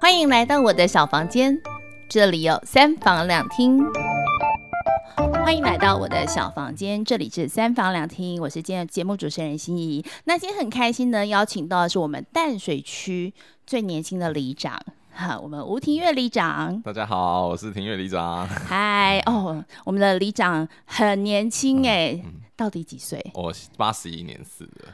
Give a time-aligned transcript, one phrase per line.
[0.00, 1.60] 欢迎来到我的小房间，
[2.08, 3.78] 这里有三房两厅。
[5.44, 10.02] 欢迎来到我的小房间，这里是三房两厅，我是今天的节目主持人心怡。
[10.24, 13.34] 那今天很开心呢，邀请到的是我们淡水区
[13.66, 14.80] 最年轻的里长，
[15.12, 16.80] 哈，我们吴庭月里长。
[16.80, 18.48] 大家好，我是庭月里长。
[18.48, 22.18] 嗨，哦，我们的里长很年轻哎，
[22.56, 23.30] 到底几岁？
[23.34, 24.88] 我八十一年次的。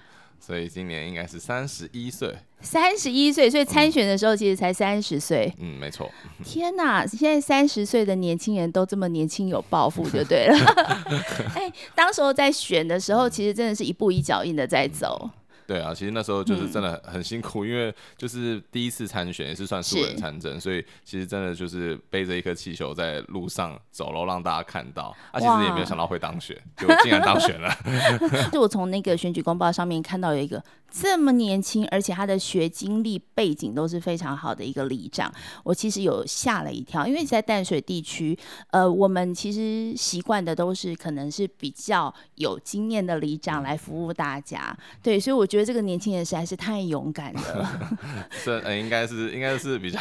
[0.47, 5.53] 所以今年应该是三十一岁，三十一岁，所以参选的时候其实才三十岁。
[5.59, 6.09] 嗯，没错。
[6.45, 10.57] 天哪，现在三十岁的年轻人都这么年轻有抱负， 就对了。
[11.57, 15.29] 哎、欸，当时候在选的时候，其实真的是一步一脚印的在走。
[15.66, 25.14] 对啊，其实那时候就是真的很很辛苦，嗯、因为就是第一次参选，也是算素人参政，所以其实真的就是背着一颗气球在路上走喽，让大家看到。
[25.32, 27.70] 啊，其实也没有想到会当选，就竟然当选了。
[28.52, 30.62] 就我从那个选举公报上面看到有一个。
[30.90, 38.39] 这么年轻，而且他的学经历背景都是非常好的一个里长，我其实有吓了一跳，因为在淡水地区，
[38.70, 47.91] 呃，我们其实习惯的都是可能是比较有经验的里长来服务大家，对，所以我觉得这个年轻人实在是太勇敢了。
[48.45, 49.98] 这呃，应该是应该是比较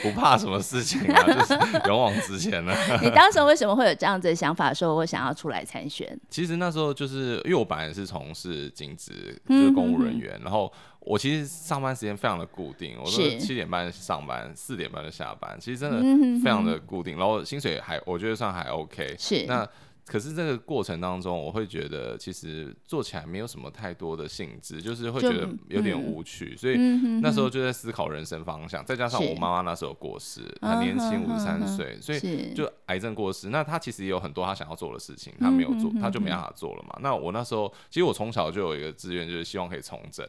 [0.00, 1.54] 不怕什么事情啊， 就是
[1.88, 2.74] 勇往直前了。
[3.02, 6.18] 你当时为什么会有这样子的想法，说我想要出来参选？
[6.30, 10.18] 其实那时候就是因为我本来是从事警职，就是公务人员。
[10.18, 15.98] 嗯然后我其实上班时间非常的固定，我是七点半上班，四点半就下班，其实真的
[16.42, 17.16] 非常的固定。
[17.16, 19.14] 然后薪水还我觉得算还 OK。
[19.18, 19.68] 是那
[20.10, 26.56] 可是这个过程当中，我会觉得其实做起来没有什么太多的兴致，就是会觉得有点无趣。
[26.56, 26.76] 所以
[27.22, 28.84] 那时候就在思考人生方向。
[28.84, 33.50] 再加上我妈妈那时候过世，她年轻，五十三岁，所以就癌症过世。
[33.50, 36.98] 那她其实也有很多她想要做的事情，她没有做，她就没办法做了嘛。
[37.00, 40.26] 那我那时候其实我从小就有一个志愿，就是希望可以从政。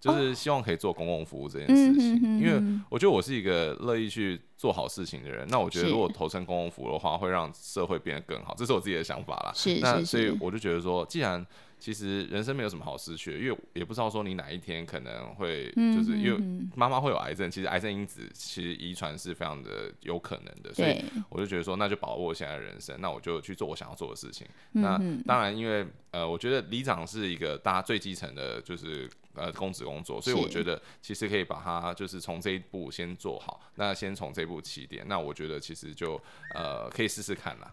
[0.00, 5.46] 就是希望可以做公共服务这件事情，因为我觉得我是一个乐意去做好事情的人。
[5.48, 9.52] 那我觉得如果投身公共服务的话，会让社会变得更好，这是我自己的想法啦。
[9.54, 11.44] 是，那所以我就觉得说，既然
[11.80, 24.46] 其实人生没有什么好失去，因为也不知道说你哪一天可能会，就是因为妈妈会有癌症，其实癌症因子其实遗传是非常的有可能的，所以我就觉得说，那就把握现在的人生，那我就去做我想要做的事情。
[24.72, 36.20] 那当然，因为呃，我觉得里长是一个大家最基层的，就是呃公职工作，所以我觉得其实可以把它就是从这一步先做好，那先从这一步起点，那我觉得其实就
[36.54, 37.72] 呃可以试试看啦。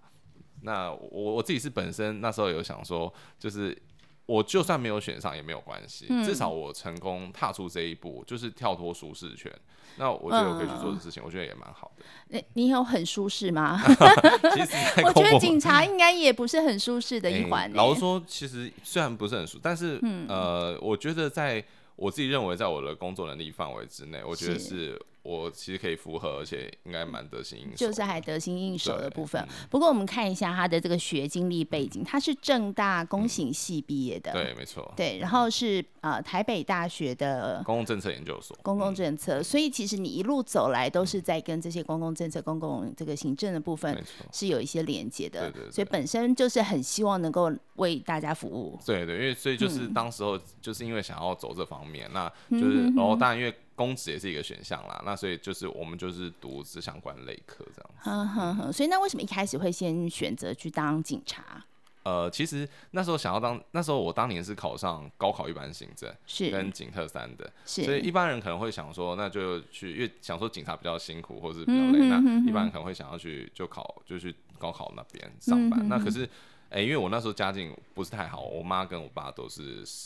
[0.62, 3.78] 那我我自己是本身那时候有想说，就是。
[4.26, 9.52] 我就算没有选上也没有关系，嗯、至少我成功踏出这一步，就是跳脱舒适圈。
[9.98, 12.04] 那我觉得我可以去做的事情，嗯、我觉得也蛮好的。
[12.30, 13.80] 你你有很舒适吗？
[14.54, 14.76] 其实
[15.06, 17.76] 我觉得警察应该也不是很舒适的一环、欸。
[17.76, 21.64] 老实说，其实虽然不是很舒，但是、嗯、呃，我觉得在
[21.96, 25.00] 我自己认为，在我的工作能力范围之内，我觉得是。
[25.26, 29.42] 我其实可以符合，而且应该蛮得心应手，就是还得心应手的部分。
[29.42, 39.40] 嗯、不过我们看一下他的这个学经历背景，他是正大公行系毕业的，嗯、对，没错，对，然后是呃台北大学的公共政策研究所，公共政策。
[39.40, 44.00] 嗯、所以其实你一路走来都是在跟这些公共政策、公共这个行政的部分
[44.32, 48.80] 是有一些连接的，对对对，所以本身就是很希望能够为大家服务。
[48.86, 53.52] 对对，因为所以就是当时候就是因为想要走这方面，嗯、那就是然后当然因为。
[53.76, 58.10] 公职也是一个选项啦，那所以就是我们就是读这相关类科这样子。
[58.10, 61.64] 哼哼哼，所以那为什么一开始会先选择去当警察？
[62.04, 75.80] 呃，其实那时候想要当，那时候我当年是考上高考一般行政，是跟警特三的，是所以一般人可能会想说，那就去，因为想说警察比较辛苦或是比较累，嗯、哼哼哼那一般人可能会想要去就考，就去高考那边上班。
[75.80, 76.26] 嗯、哼哼那可是，
[76.70, 79.64] 哎、欸，因为我那时候家境不是太好，我妈跟我爸都是，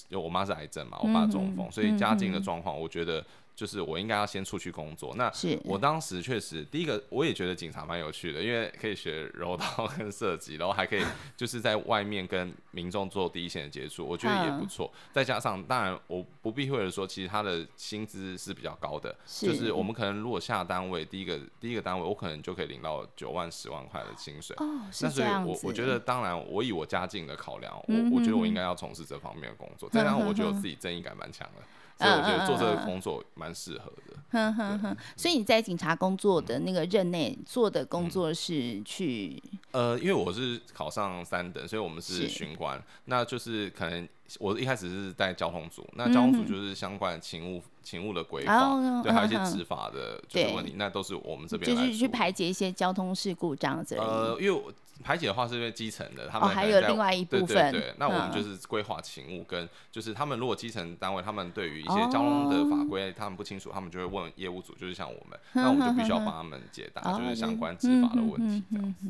[0.08, 3.22] 因为我妈是癌症嘛，我爸中风，所以家境的状况，我觉得。
[3.60, 5.14] 就是我应该要先出去工作。
[5.18, 5.30] 那
[5.66, 9.66] 我当时确实第一个，我也觉得警察蛮有趣的，因为可以学柔道
[10.00, 11.04] 跟射击，然后还可以
[11.36, 14.90] 就是在外面跟民众做第一线的接触，我觉得也不错。
[15.12, 24.56] 再加上，当然我不避讳的说，其实他的薪资是比较高的，就是我们可能如果下单位第一个第一个单位，我可能就可以领到九万十万块的薪水。
[24.60, 29.90] 哦，那所以我我觉得，当然我以我家境的考量，我我觉得我应该要从事这方面的工作。
[29.92, 31.64] 再加上我觉得我自己正义感蛮强的。
[32.00, 34.18] 所以我觉得做这个工作蛮适合的。
[34.32, 34.96] 哼哼哼。
[35.18, 39.42] 所以你在警察工作的那个任内做的工作是去？
[39.72, 44.08] 呃，因为我是考上三等，所以我们是巡官，那就是可能
[44.40, 53.96] 我一开始是在交通组，那交通组就是相关的勤务勤务的规划，对，还有一些执法的就是问题，那都是我们这边就是去排解一些交通事故这样子。
[53.96, 54.64] 呃，因为
[55.04, 57.72] 排解的话是因为基层的，他们还有另外一部分。
[57.72, 69.08] 对，那我们就是规划勤务跟就是他们如果基层单位他们对于一些交通的法规他们不清楚，他们就会问业务组，就是像我们， 那我们就必须要帮他们解答， 就是相关执法的问题这样子。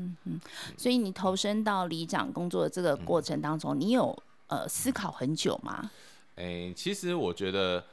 [0.77, 4.17] 所以你投身到里长工作的这个过程当中，你有。
[4.49, 5.91] 呃，思考很久吗？
[6.35, 7.85] 哎、欸，其实我觉得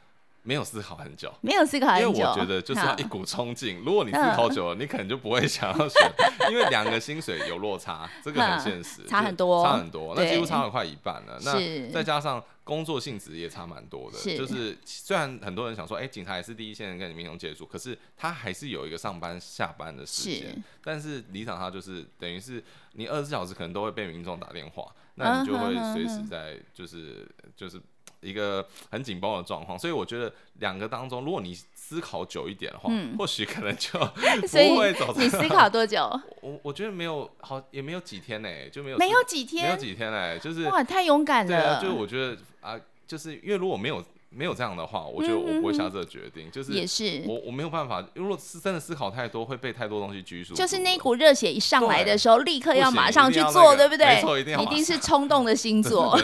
[0.46, 3.82] 没有思考很久，没有思考很久，因为我觉得就是要一股冲劲。
[3.84, 6.08] 如果你思考久了，你可能就不会想要选，
[6.50, 11.37] 因为两个薪水有落差， 这个很现实，差很多，差很多，那几乎差了快一半了。
[11.43, 20.62] 那再加上工作性质也差蛮多的，就是虽然很多人想说，哎、欸，警察也是第一线跟你民众接触，可是他还是有一个上班下班的时间。
[20.84, 24.87] 但是理想他就是等于是你二十四小时可能都会被民众打电话。
[25.19, 27.26] 那你就会随时在，就是
[27.56, 27.81] 就是
[28.26, 33.99] 一个很紧绷的状况，所以我觉得两个当中，如果你思考久一点的话，或许可能就
[34.69, 35.14] 不会走。
[35.17, 36.08] 你思考多久？
[36.43, 41.49] 我我觉得没有好，也没有几天呢，就没有没有几天，没有几天嘞，就是哇，太勇敢了。
[41.49, 44.05] 对啊就是我觉得啊，就是因为如果没有。
[44.36, 46.50] 没有这样的话，我觉得我不会下这个决定。
[46.50, 50.54] 就是也是我我没有办法，如果是真的思考太多，会被太多东西拘束。
[50.54, 54.06] 就是那股热血一上来的时候，立刻要马上去做，对不对？
[54.06, 54.62] 没错，一定要。
[54.62, 56.18] 一定是冲动的星座，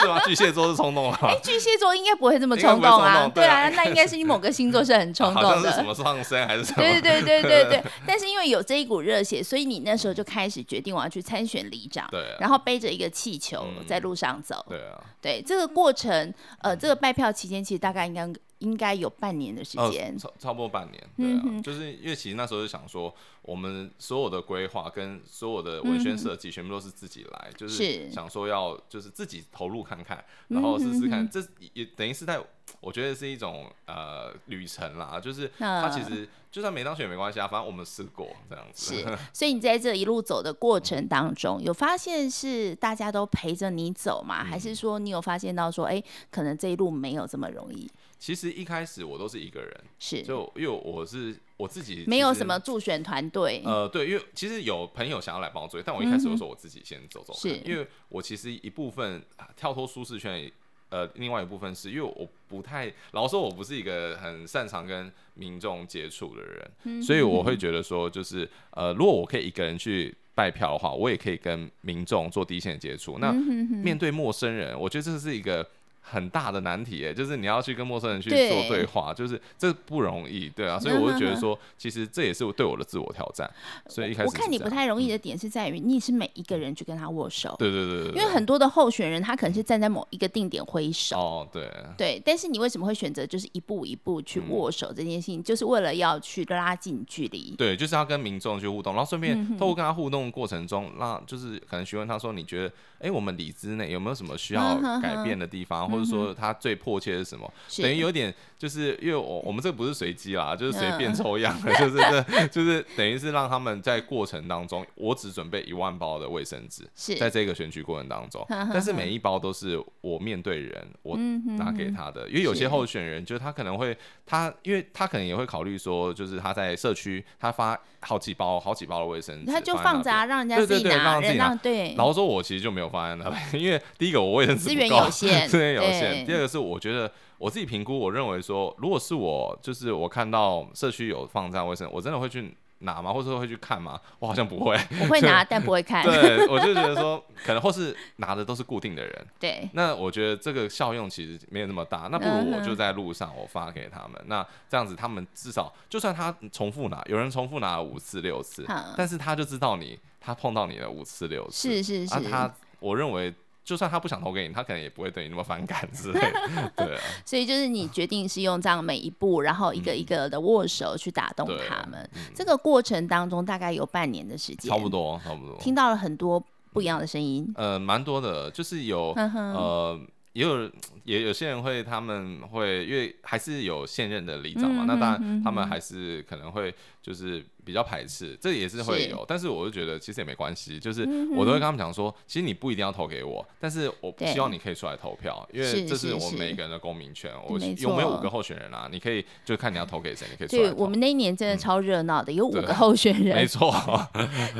[0.00, 0.20] 是吗？
[0.26, 1.18] 巨蟹座是冲动啊。
[1.22, 3.30] 哎，巨蟹座应该不会这么冲动啊。
[3.34, 5.70] 对啊，那应该是你某个星座是很冲动的。
[5.72, 6.82] 什么上升还是什么？
[6.82, 7.82] 对对对对对。
[8.06, 12.08] 但是因为有这一股热血，所以你那时候就开始决定我要去参选里长。
[12.10, 12.36] 对。
[12.40, 14.64] 然后背着一个气球在路上走。
[14.68, 14.98] 对啊。
[15.20, 16.32] 对这个过程，
[16.62, 23.14] 呃，这个拜票期间其实大概应该应该有半年的时间，呃，差差不多半年，对啊，嗯、就是因为其实那时候就想说，
[23.46, 31.40] 我们所有的规划跟所有的文宣设计全部都是自己来，嗯、就是想说要就是自己投入看看，然后试试看，嗯、哼这
[31.72, 32.38] 也等于是在
[32.80, 38.96] 我觉得是一种呃旅程啦，就是他其实就算没当选也没关系啊，反正我们试过这样子。
[38.96, 44.42] 是， 所以你在这一路走的过程当中，有发现是大家都陪着你走吗？
[44.42, 47.88] 嗯、还是说你有发现到说，哎、欸，可能这一路没有这么容易？
[48.18, 53.62] 其实一开始我都是一个人，是就因为我是我自己，没有什么助选团队。
[53.64, 59.22] 呃，对，因为其实有朋友想要来帮我做，但我一开始都说我自己先走走看，是因为我其实一部分
[59.56, 60.50] 跳脱舒适圈，
[60.90, 73.18] 呃，另外一部分是因为我不太，老实说，我不是一个很擅长跟民众接触的人，嗯、所以我会觉得说，就是呃，如果我可以一个人去拜票的话，我也可以跟民众做第一线的接触。
[73.18, 75.66] 那面对陌生人，我觉得这是一个。
[76.08, 78.38] 很大的难题，哎，就是你要去跟陌生人去做
[78.68, 83.50] 对话，对就是这不容易，对啊，所以我就觉得说，其实这也是对我的自我挑战。
[83.88, 91.68] 所以一开始我看你不太容易的点是在于，你是每一个人去跟他握手，对对对，对，因为很多的候选人他可能是站在某一个定点挥手，哦，对，
[91.98, 105.95] 对，但是你为什么会选择就是一步一步去握手这件事情，嗯、就是为了要去拉近距离，对，就是要跟民众去互动，然后顺便透过跟他互动的过程中，让就是可能询问他说，你觉得，哎，我们里之内有没有什么需要改变的地方？
[105.96, 107.50] 或者说他最迫切是什么？
[107.78, 121.16] 等于有点就是因为我我们这不是随机啦，就是随便抽样的， 就是这就是等于是让他们在过程当中，我只准备一万包的卫生纸，在这个选举过程当中，但是每一包都是我面对人，我
[121.58, 122.28] 拿给他的。
[122.28, 131.94] 因为有些候选人，就是他可能会他，因为他可能也会考虑说，就是他在社区他发好几包好几包的卫生纸，他就放着啊，让人家自己拿，让对。
[131.96, 136.58] 然后说我其实就没有放在那边，因为第一个我卫生纸资源有限， 资源有限，第二个是。
[136.58, 143.12] 我觉得我自己评估，我认为说，如果是我，就是我看到社区有放这样卫生，我真的会去拿吗？
[143.12, 144.00] 或者说会去看吗？
[144.18, 146.04] 我好像不会，我会拿， 但不会看。
[146.04, 149.26] 对，我就觉得说，可能或是拿的都是固定的人。
[149.38, 149.68] 对。
[149.74, 152.08] 那我觉得这个效用其实没有那么大。
[152.10, 154.12] 那不如我就在路上，我发给他们。
[154.20, 161.82] 嗯、那这样子，他们至少就算他重复拿，有人重复拿了五次六次，嗯、但是他就知道你，他碰到你了五次六次。
[161.82, 162.14] 是是是。
[162.14, 163.32] 啊、他我认为。
[163.66, 166.72] 就算他不想投给你，他可能也不会对你那么反感之类的。
[166.78, 172.08] 对啊，所以就是你决定是用这样每一步，然后一个一个的握手去打动他们。
[172.14, 175.58] 嗯、这个过程当中大概有半年的时间，差不多，差不多。
[175.58, 176.40] 听到了很多
[176.72, 179.98] 不一样的声音，呃，蛮多的，就是有呃，
[180.32, 180.70] 也有
[181.02, 186.72] 也有些人会，他们会因为还是有现任的里长嘛，那当然他们还是可能会
[187.06, 187.44] 就是。
[187.66, 191.02] 比较排斥，这也是会有，但是我就觉得其实也没关系，就是
[191.34, 197.28] 我都会跟他们讲说，其实你不一定要投给我，但是我希望你可以出来投票，因为这是我们每个人的公民权。
[197.48, 198.88] 我有没有五个候选人啊？
[198.88, 200.46] 你可以就看你要投给谁，你可以。
[200.46, 203.74] 对，我们那一年真的超热闹的，有五个候选 人，没错。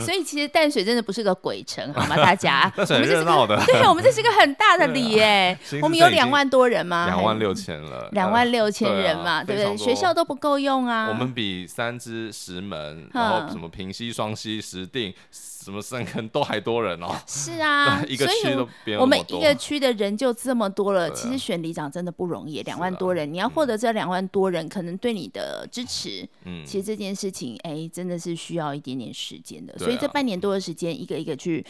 [0.01, 2.17] 所以其实淡水真的不是个鬼城，好吗？
[2.17, 5.57] 大家，淡水热闹的，对，我们这是个很大的里耶。
[5.81, 7.07] 我们有两万多人吗？
[7.07, 9.77] 两万六千了，两万六千人嘛，对不对？
[9.77, 11.07] 学校都不够用啊。
[11.09, 17.09] 我们比三芝石门，然后什么平溪、双溪、石碇，什么深坑都还多人哦。
[17.27, 21.11] 是啊， 一个区都别我们一个区的人就这么多了。
[21.13, 29.77] 其实选里长真的不容易，两万多人，你要获得这两万多人可能对你的支持，嗯，其实这件事情哎，真的是需要一点点时间的。
[29.79, 31.65] 所以这半年多的时间，一个一个去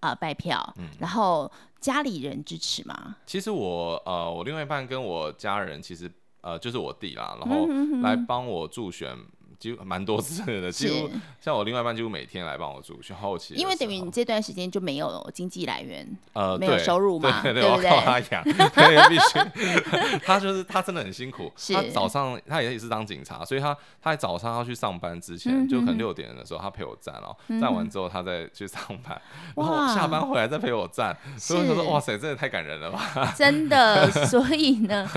[0.00, 3.16] 啊拜票，然后家里人支持吗？
[3.26, 6.10] 其实我呃，我另外一半跟我家人其实。
[6.42, 7.66] 呃，就是我弟啦，然后
[8.02, 9.18] 来帮我助选。
[9.58, 11.10] 几乎蛮多次的，几乎
[11.40, 18.42] 像我另外一半几乎每天来帮我煮，去后期，因为等于你这段时间就没有经济来源，呃，没有收入嘛，对对对，我靠他养，
[19.08, 29.20] 必须， 他就是他真的很辛苦， 他早上他也是当警察，所以他他在早上要去上班之前，就可能六点的时候他陪我站哦，站完之后他再去上班，
[29.56, 35.08] 然后下班回来再陪我站，所以他说哇塞，真的太感人了吧，真的，所以呢，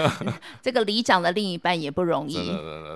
[0.61, 2.51] 这个里长的另一半也不容易，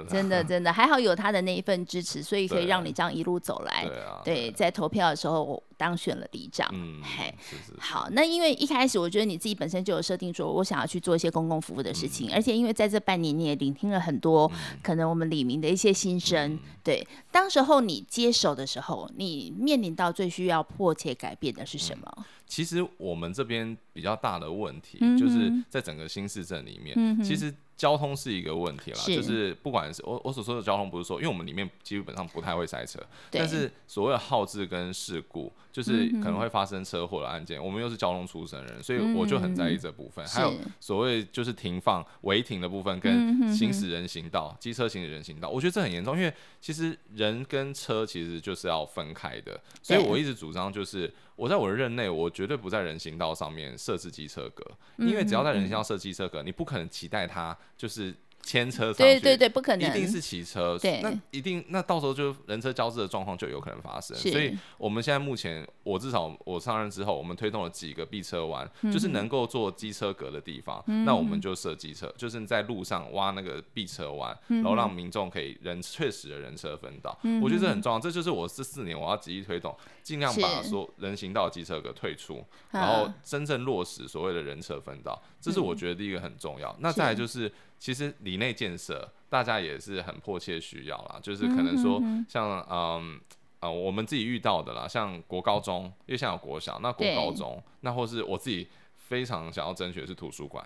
[0.07, 3.83] 真的真的还好有他的那一份支持，所以可以让你这样一路走来。
[3.85, 6.69] 对，啊、对，在投票的时候，我当选了里长。
[6.71, 8.07] 嗯，嘿，是是是好。
[8.11, 14.49] 那因为一开始我觉得你自己本身就有设定说，我想要去做一些公共服务的事情，嗯、而且因为在这半年你也聆听了很多
[14.83, 16.53] 可能我们李明的一些心声。
[16.53, 22.13] 嗯、对，当时候你接手的时候，你面临到最需要迫切改变的是什么？
[22.17, 27.53] 嗯、其实我们这边比较大的问题，就是在整个新市镇里面，其实。
[27.83, 29.13] 交通是一个问题啦，是。
[29.13, 32.97] 就是不管是我我所说的交通，不是说，因为我们里面基本上不太会塞车，
[33.29, 40.23] 但是所谓的耗资跟事故，就是可能会发生车祸的案件，嗯、我们又是交通出身人，所以我就很在意这部分。
[40.23, 51.13] 嗯、还有所谓就是停放违停的部分，跟行驶人行道、机、嗯、车行驶人行道，我觉得这很严重，因为其实人跟车其实就是要分开的，所以我一直主张就是。
[51.35, 54.63] 我在我的任内，我绝对不在人行道上面设置机车格，
[54.97, 58.15] 因为只要在人行道设机车格，你不可能期待它就是。
[58.43, 64.15] 牵车上去，对对对，不可能，一定是骑车，对，那一定，那到时候就人车交织的状况就有可能发生。
[64.17, 77.17] 所以我们现在目前，我至少我上任之后，我们推动了几个避车弯，就是能够做机车格的地方，那我们就设机车，就是在路上挖那个避车弯，然后让民众可以人确实的人车分道。
[77.41, 86.75] 我觉得这很重要，这就是我这四年我要极力推动，尽量把说人行道机车格退出，然后真正落实所谓的人车分道，这是我觉得第一个很重要。
[86.79, 87.51] 那再来就是。
[87.83, 91.19] 其实里内建设，大家也是很迫切需要啦。
[91.21, 93.19] 就是可能说，像嗯
[93.59, 100.65] 呃，我们自己遇到的啦，像国高中，因为像有国小，那国高中，那或是我自己非常想要争取的是图书馆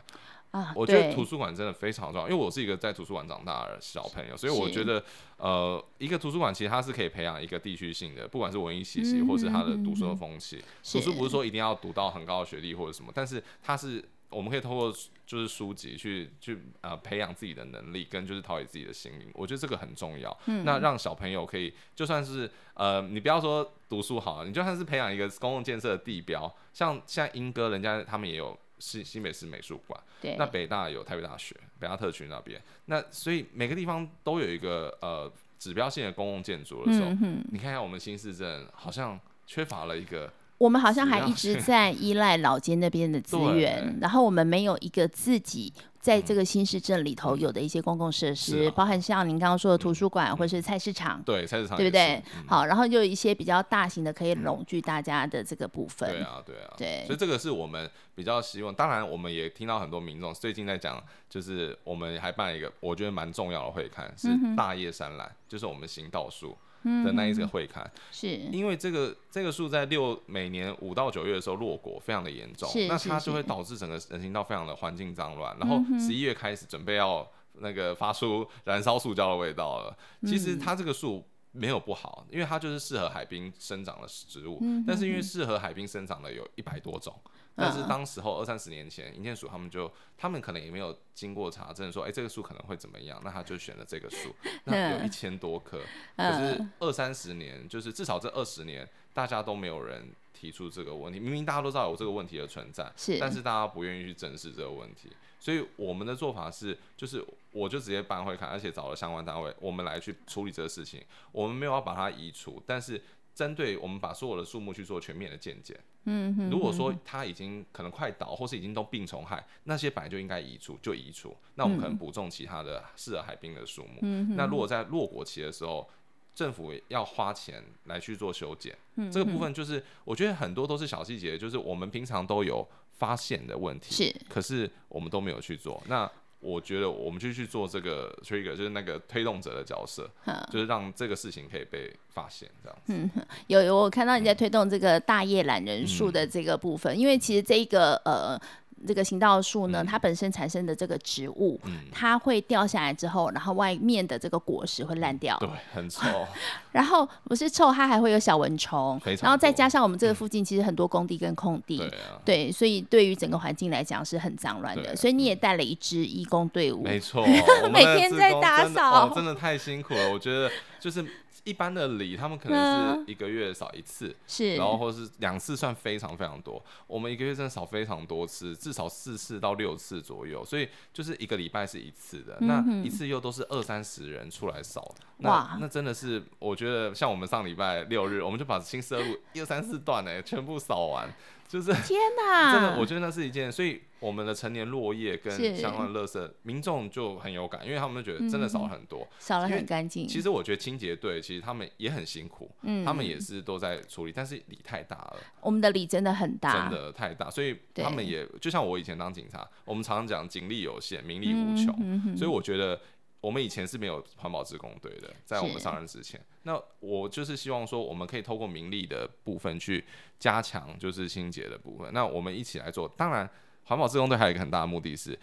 [0.51, 0.74] 啊。
[0.75, 5.03] 我觉得图书馆真的非常重要，因为我是一个在图书馆长大的小朋友，所以我觉得
[5.38, 10.63] 呃，一个图书馆其实它是可以培养一个地区性的，不管是文艺气息，或是它的读书的风气。
[10.84, 14.07] 读书不是说一定要读到很高的学历或者什么，但是它是。
[14.29, 14.93] 我们可以通过
[15.25, 20.38] 就是书籍去去呃培养自己的能力，跟就是陶冶自己的心灵，我觉得这个很重要。
[20.48, 40.31] 嗯、那让小朋友可以就算是呃你不要说读书好了，你就算是培养一个公共建设的地标，像现在莺歌人家他们也有新新北市美术馆，对那北大有台北大学北大特区那边，那所以每个地方都有一个呃指标性的公共建筑的时候，嗯、你看下我们新市镇好像缺乏了一个。
[40.57, 52.15] 我们好像还一直在依赖老街那边的资 源，然后我们没有一个自己在这个新市镇里头有的一些公共设施，嗯、包含像您刚刚说的图书馆或是菜市场，对菜市场，对不对？
[52.35, 56.09] 嗯、好，然后就有一些比较大型的可以拢聚大家的这个部分。
[56.09, 57.03] 对啊，对啊，对。
[57.05, 58.73] 所以这个是我们比较希望。
[58.73, 60.99] 当然，我们也听到很多民众最近在讲，
[61.29, 66.57] 就是我们还办一个我觉得蛮重要的会看，是大叶山榄，就是我们行道树。
[66.84, 68.27] 的那一个会刊，是。
[68.27, 77.27] 因为这个这个树在六每年五到九月的时候落果非常的严重，那它就会导致整个人行道非常的环境脏乱，然后十一月开始准备要
[77.60, 79.98] 那个发出燃烧塑胶的味道了。
[80.24, 87.13] 其实它这个树没有不好，因为它就是适合海滨生长的植物，但是因为适合海滨生长的有一百多种。
[87.57, 94.33] 但是当时候二三十年前，银建署他们就，他们可能也没有经过查证，说，哎、欸，这个树可能会怎么样，那他就选了这个树，
[94.65, 95.81] 那有一千多棵，
[96.15, 101.19] 可是二三十年，就是至少这二十年，大家都没有人提出这个问题。
[101.19, 105.11] 明明大家都知道有这个问题的存在，是，但是大家不愿意去正视这个问题。
[105.39, 111.03] 所以我们的做法是，就是我就直接搬回看，而且找了相关单位，我们来去处理这个事情。
[111.31, 113.01] 我们没有要把它移除，但是
[113.33, 115.79] 针对我们把所有的树木去做全面的鉴检。
[116.07, 121.37] 嗯哼，如果说它已经可能快倒，或是已经都病虫害，那些本来就应该移除，就移除。
[121.55, 123.99] 那我们可能补种其他的适合海滨的树木。
[124.01, 124.35] 嗯。
[124.35, 125.87] 那如果在落果期的时候，
[126.33, 132.67] 政府要花钱来去做修剪，嗯，这个部分就是我觉得很多都是小细节，就是我们平常都有。
[132.97, 135.83] 发现的问题是，可是我们都没有去做。
[135.87, 140.10] 那我觉得我们就去做这个 trigger，就是那个推动者的角色，
[140.51, 142.94] 就是让这个事情可以被发现，这样子。
[143.17, 148.39] 嗯，有有，我看到你在推动这个大叶懒人数的这个部分，嗯、因为其实这一个呃。
[148.86, 156.01] 这个行道树呢，它本身产生的这个植物，嗯、它会掉下来之后，然后外面的这个果实会烂掉，对，很臭。
[156.72, 164.96] 然后不是臭，它还会有小蚊虫，然后再加上我们这个附近其实很多工地跟空地，嗯、对，啊、对，所以对于整个环境来讲是很脏乱的。
[164.96, 167.25] 所以你也带了一支义工队伍，没错，
[167.72, 170.12] 每天在打扫，真的太辛苦了。
[170.12, 171.05] 我觉得就是。
[171.47, 176.61] 一般的礼，他们可能是一个月扫一次，是，然后或是两次算非常非常多。
[176.85, 191.09] 我们一个月真的扫非常多次，至少四次到六次左右，所以就是一个礼拜是一次的，嗯、那一次又都是二三十人出来扫，那那真的是我觉得像我们上礼拜六日，我们就把新思路一二三四段哎全部扫完。
[191.47, 200.07] 就是天哪， 真的，我觉得那是一件，所以我们的成年落叶跟相关的垃圾，民众就很有感，因为他们觉得真的少了很多，少了很干净。
[200.07, 212.79] 其实我觉得清洁队其实他们也很辛苦，嗯，他们也是都在处理，但是理太大了，我们的理真的很大，真的太大，所以他们也就像我以前当警察，我们常常讲警力有限，民力无穷，所以我觉得。
[213.19, 219.83] 我们以前是没有环保职工队的，在我们上任之前，那我就是希望说，我们可以透过名利的部分去
[220.19, 221.91] 加强，就是清洁的部分。
[221.93, 222.88] 那我们一起来做。
[222.89, 223.29] 当然，
[223.65, 225.17] 环保职工队还有一个很大的目的是，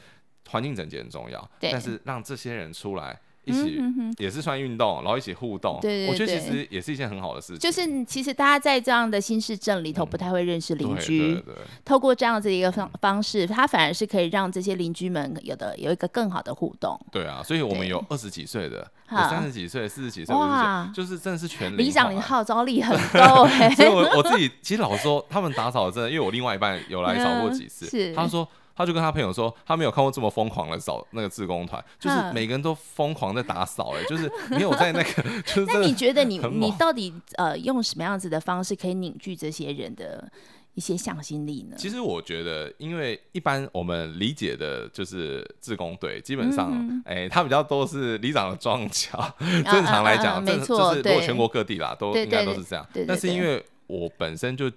[0.48, 3.20] 环境整洁很重要，但是让这些人出来。
[3.44, 3.80] 一起
[4.18, 7.58] 也是算运动，然后一起互动，对，我觉得其实也是一件很好的事情。
[7.58, 11.42] 就是其实大家在这样的新市镇里头不太会认识邻居，
[11.84, 16.98] 透过这样子一个方方式，它反而是可以让这些邻居们有的有一个更好的互动。
[17.12, 23.46] 对啊，所以我们有二十几岁的，有三十几岁、四十几岁，哇，就是真的是全里长，你号召力很高。
[23.76, 28.48] 所以我我自己其实老实说，他们打扫真的，因为我另外一半有来扫过几次， 他说。
[28.76, 35.22] 他就跟他朋友说，他没有看过这么疯狂的扫那个自工团，就是每个人都疯狂在打扫，哎， 就是没有在那个。
[35.46, 40.28] 就是那你觉得你你到底呃用什么样子的方式可以凝聚这些人的
[40.74, 41.76] 一些向心力呢？
[41.78, 49.32] 其实我觉得，因为一般我们理解的就是自工队，基本上哎，他比较多是里长的庄脚。
[49.38, 52.84] 正常来讲，没错，就是如果全国各地啦，都应该都是这样。
[53.06, 54.70] 但是因为我本身就。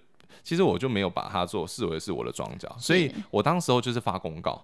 [0.47, 4.63] 其实我就没有把它做视为是我的庄脚，所以我当时候就是发公告，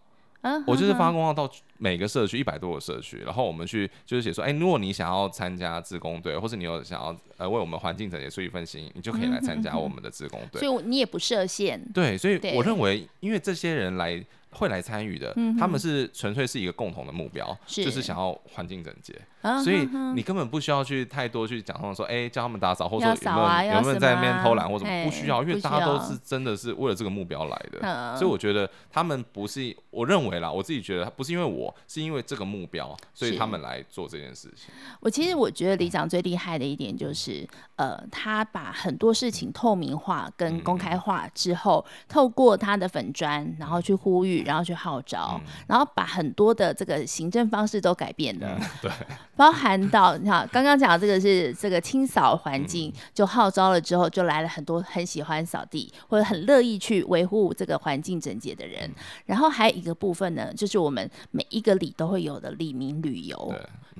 [0.65, 10.61] 我就是发公告到每个社区一百多个社区，然后我们去就是写说，哎，如果你想要参加自工队，或是你有想要呃为我们环境整洁出一份心，你就可以来参加我们的自工队。
[10.61, 11.85] 所以你也不设限。
[11.93, 14.25] 对，所以我认为，因为这些人来。
[14.55, 19.19] 会来参与的，他们是纯粹是一个共同的目标，就是想要环境整洁，
[19.63, 34.73] 所以你根本不需要去太多去讲他们说，哎，叫他们打扫，或者说有没有有没有在那边偷懒或者不需要，因为大家都是真的是为了这个目标来的，所以我觉得他们不是，我认为啦，我自己觉得不是因为我是因为这个目标，所以他们来做这件事情。
[34.99, 44.43] 我其实我觉得李长最厉害的一点就是，呃，他把很多事情透明化跟公开化之后，透过他的粉砖，然后去呼吁。
[44.43, 48.91] 然后去号召，嗯、然后把很多的这个行政方式都改变了，嗯、对，
[49.35, 58.83] 包含到你看刚刚讲的这个是这个清扫环境，嗯、就号召了之后，就来了很多很喜欢扫地或者很乐意去维护这个环境整洁的人。
[58.83, 58.93] 嗯、
[59.25, 63.53] 然后还有一个部分呢，就是我们每一个里都会有的里民旅游，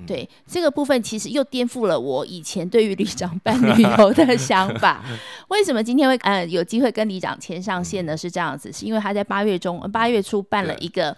[0.06, 5.04] 对，这个部分其实又颠覆了我以前对于里长办旅游的想法。
[5.48, 8.16] 为什么今天会呃有机会跟里长牵上线呢？
[8.16, 10.44] 是这样子，是因为他在八月中八月初。
[10.50, 11.16] 办了一个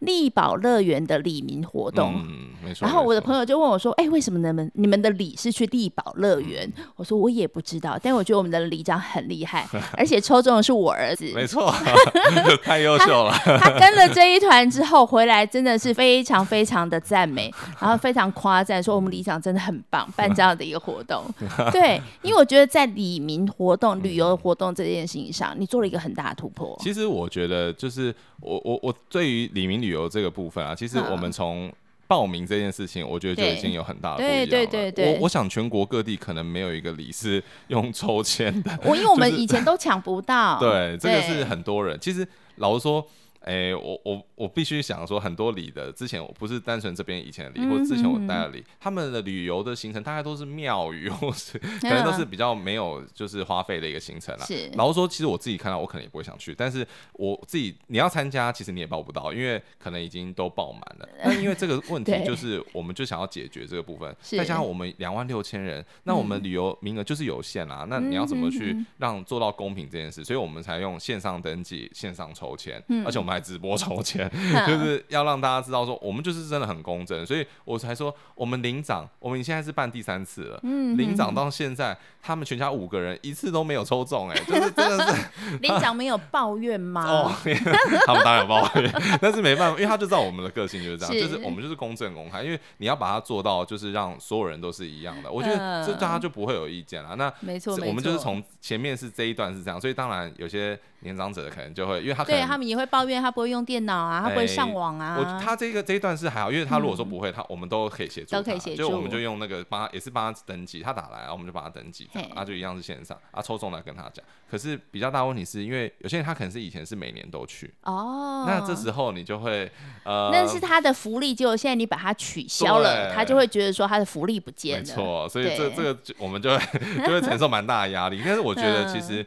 [0.00, 2.86] 丽宝乐园的李民活动，嗯，没错。
[2.86, 11.74] 然后我的朋友就问我说：“哎、欸，为什么你们你们的礼是去力宝乐园？”嗯、我说：“我也不知道，但我觉得我们的李长很厉害， 而且抽中的是我儿子，没错，
[12.62, 13.58] 太优秀了他。
[13.58, 21.24] 他跟了这一团之后回来，真的是非常非常的赞美， 然后非常夸赞说我们里长真的很棒，办这样的一个活动。
[21.72, 26.76] 对，因为我觉得在李民活动、旅游活动这件事情上，你做了一个很大的突破。
[26.80, 31.72] 其实我觉得就是我我我对于李明旅游这个部分啊，其实我们从
[32.06, 34.46] 报名这件事情，我觉得就已经有很大的不一样了。
[34.46, 38.78] 对对对对，我我想全国各地可能没有一个里是用抽签的。
[38.84, 40.58] 我因为我们以前都抢不到。
[40.58, 41.98] 对，这个是很多人。
[42.00, 43.06] 其实老实说。
[43.46, 54.44] 哎、欸，我我我必须想说，很多里的之前我不是单纯这边以前的里，嗯、或者之前我带的里，他们的旅游的行程大概都是庙宇， 或是 可能都是比较没有就是花费的一个行程啦。
[54.44, 61.08] 是，然后说其实我自己看到我可能也不会想去，但是我自己你要参加，其实你也报不到，因为可能已经都报满了。
[61.24, 67.86] 那因为这个 问题就是，我们就想要解决这个部分，再加上我们两万六千人，那我们旅游名额就是有限啦。
[67.88, 70.24] 那你要怎么去让做到公平这件事？
[70.24, 74.30] 所以我们才用线上登记、线上抽签，而且我们还直播抽签，
[74.66, 87.04] 就是要让大家知道说，我们就是真的很公正，所以我才说，我们领长，我们现在是办第三次了，嗯、领长到现在，他们全家五个人一次都没有抽中，哎，就是真的是， 领长没有抱怨吗？
[87.06, 87.32] 哦，
[88.06, 97.14] 他们当然有抱怨，但是没办法，因为他就知道我们的个性就是这样，就是我们就是公正公开，因为你要把它做到，就是让所有人都是一样的，我觉得这大家就不会有意见了。
[97.16, 100.78] 那没错，我们就是从前面是这一段是这样，所以当然有些。
[101.06, 105.16] 年长者可能就会，因为他对他们也会抱怨，他不会用电脑啊，他不会上网啊。
[105.18, 108.76] 我他这个这一段是还好，因为他如果说不会，他我们都可以协助，都可以协助。
[108.76, 114.24] 就我们就用那个帮他，也是帮他登记，他打来，我们就帮他登记，啊，就一样是线上，啊，抽中了跟他讲。
[114.50, 119.70] 可是比较大问题是因为有些人他可能是以前是每年都去哦，那这时候你就会
[120.04, 124.84] 呃，那是他的福利，结果现在你把它取消了，他就会觉得说他的福利不见了。
[124.84, 126.58] 没错，所以这这个我们就会
[127.06, 128.20] 就会承受蛮大的压力。
[128.24, 129.24] 但是我觉得其实。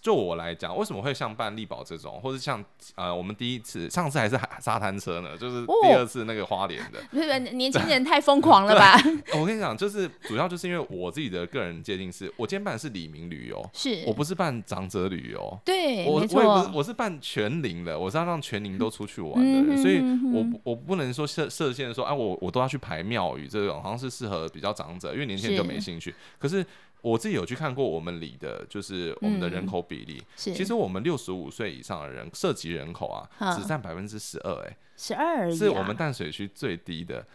[0.00, 2.64] 就我来讲，为什么会像办力宝这种，或者像
[2.94, 5.36] 呃，我们第一次、上次还是沙滩车呢？
[5.36, 8.96] 就是第二次那个花莲的， 不是年轻人太疯狂了吧？
[9.34, 20.00] 我跟你讲，就是主要就是因为我自己的个人界定是，我今天办的是李明旅游，是我不是办长者旅游，对，我我也不是，我是办全龄的，我是要让全龄都出去玩的人，所以
[20.32, 26.64] 我我不能说设设限说，哎，我我都要去排庙宇这种，好像是适合比较长者，因为年轻人就没兴趣，可是。
[27.02, 30.22] 我自己有去看过我们里的，就是我们的人口比例。
[30.46, 37.26] 嗯、其实我们六十五岁以上的人，涉及人口啊，嗯、只占百分之十二，哎，十二，是我们淡水区最低的。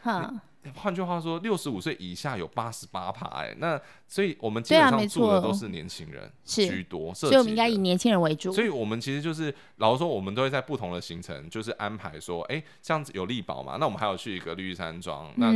[0.63, 8.51] 嗯换句话说，六十五岁以下有八十八趴，哎，那所以我们基本上住的都是年轻人居多，所以我们应该以年轻人为主。
[8.51, 15.51] 所以我们其实就是，老实说，我们都会在不同的行程，就是安排说，哎，这样子有利宝嘛，那我们还有去一个绿玉山庄，那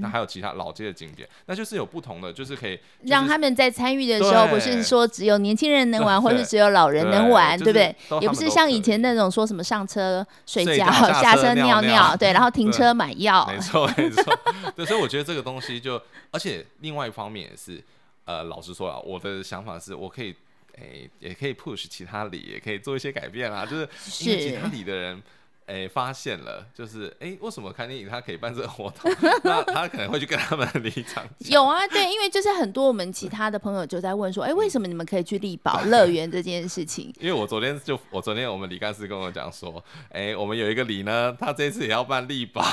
[0.00, 7.94] 那还有其他老街的景点，那就是有不同的，就是可以让他们在参与的时候，不是说只有年轻人能玩，或是只有老人能玩，对不对？
[8.20, 10.86] 也不是像以前那种说什么上车睡觉、
[11.22, 14.36] 下车尿尿，对，然后 停车买药，没错没错。
[14.76, 17.82] 对，所以我觉得这个东西就，而且另外一方面也是，
[18.24, 20.34] 呃，老实说啊，我的想法是我可以，
[20.74, 23.88] 诶、欸，也可以 push 其他里，也可以做一些改变啦，就是
[24.24, 25.22] 因为其他里的人。
[25.66, 29.12] 哎、欸，发现了，就是哎、欸，为什么看电影他可以办这个活动？
[29.42, 31.24] 那他可能会去跟他们离场。
[31.50, 37.12] 有啊，对，因为就是很多我们其他的朋友就在问说，哎、欸，为什么你们可以去丽宝乐 园这件事情？
[37.18, 42.64] 因为我昨天就我昨天我们李干事跟我讲说，哎、欸，我们有一个李呢，他这次也要办丽宝，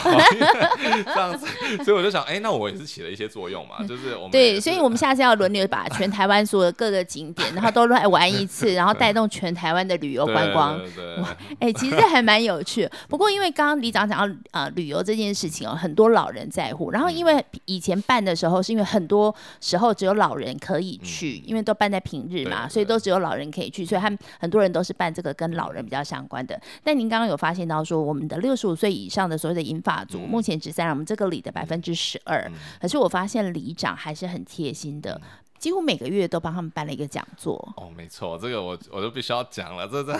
[1.03, 1.47] 这样子，
[1.84, 10.77] 所以我就想，哎、欸，那我也是起了一些作用嘛，就是我们对，所以我们下次要轮流把全台湾所有各个景点，然后都来玩一次，然后带动全台湾的旅游观光。
[10.77, 11.23] 对，对，对，
[11.60, 12.83] 哎、欸，其实还蛮有趣。
[13.08, 16.91] 不过，因为刚刚李长讲到啊、呃，旅游这件事情哦，很多老人在乎。
[16.91, 26.60] 然后，因为以前办的时候，是因为很多时候只有老人可以去，嗯、因为都办在平日嘛，所以都只有老人可以去，所以他们很多人都是办这个跟老人比较相关的。
[26.84, 32.52] 但您刚刚有发现到说，我们的六十五岁以上的所谓的银发族，嗯、目前只占我们这个里的百分之十二。
[32.82, 35.19] 可是我发现里长还是很贴心的。
[35.63, 37.56] 几乎每个月都帮他们办了一个讲座。
[37.78, 39.88] 哦，没错，这个我我就必须要讲了。
[39.88, 40.13] 这这，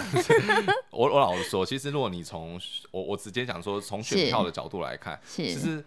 [0.89, 2.58] 我我老实说，其实如果你从
[2.91, 5.84] 我我直接讲说，从选票的角度来看，是其实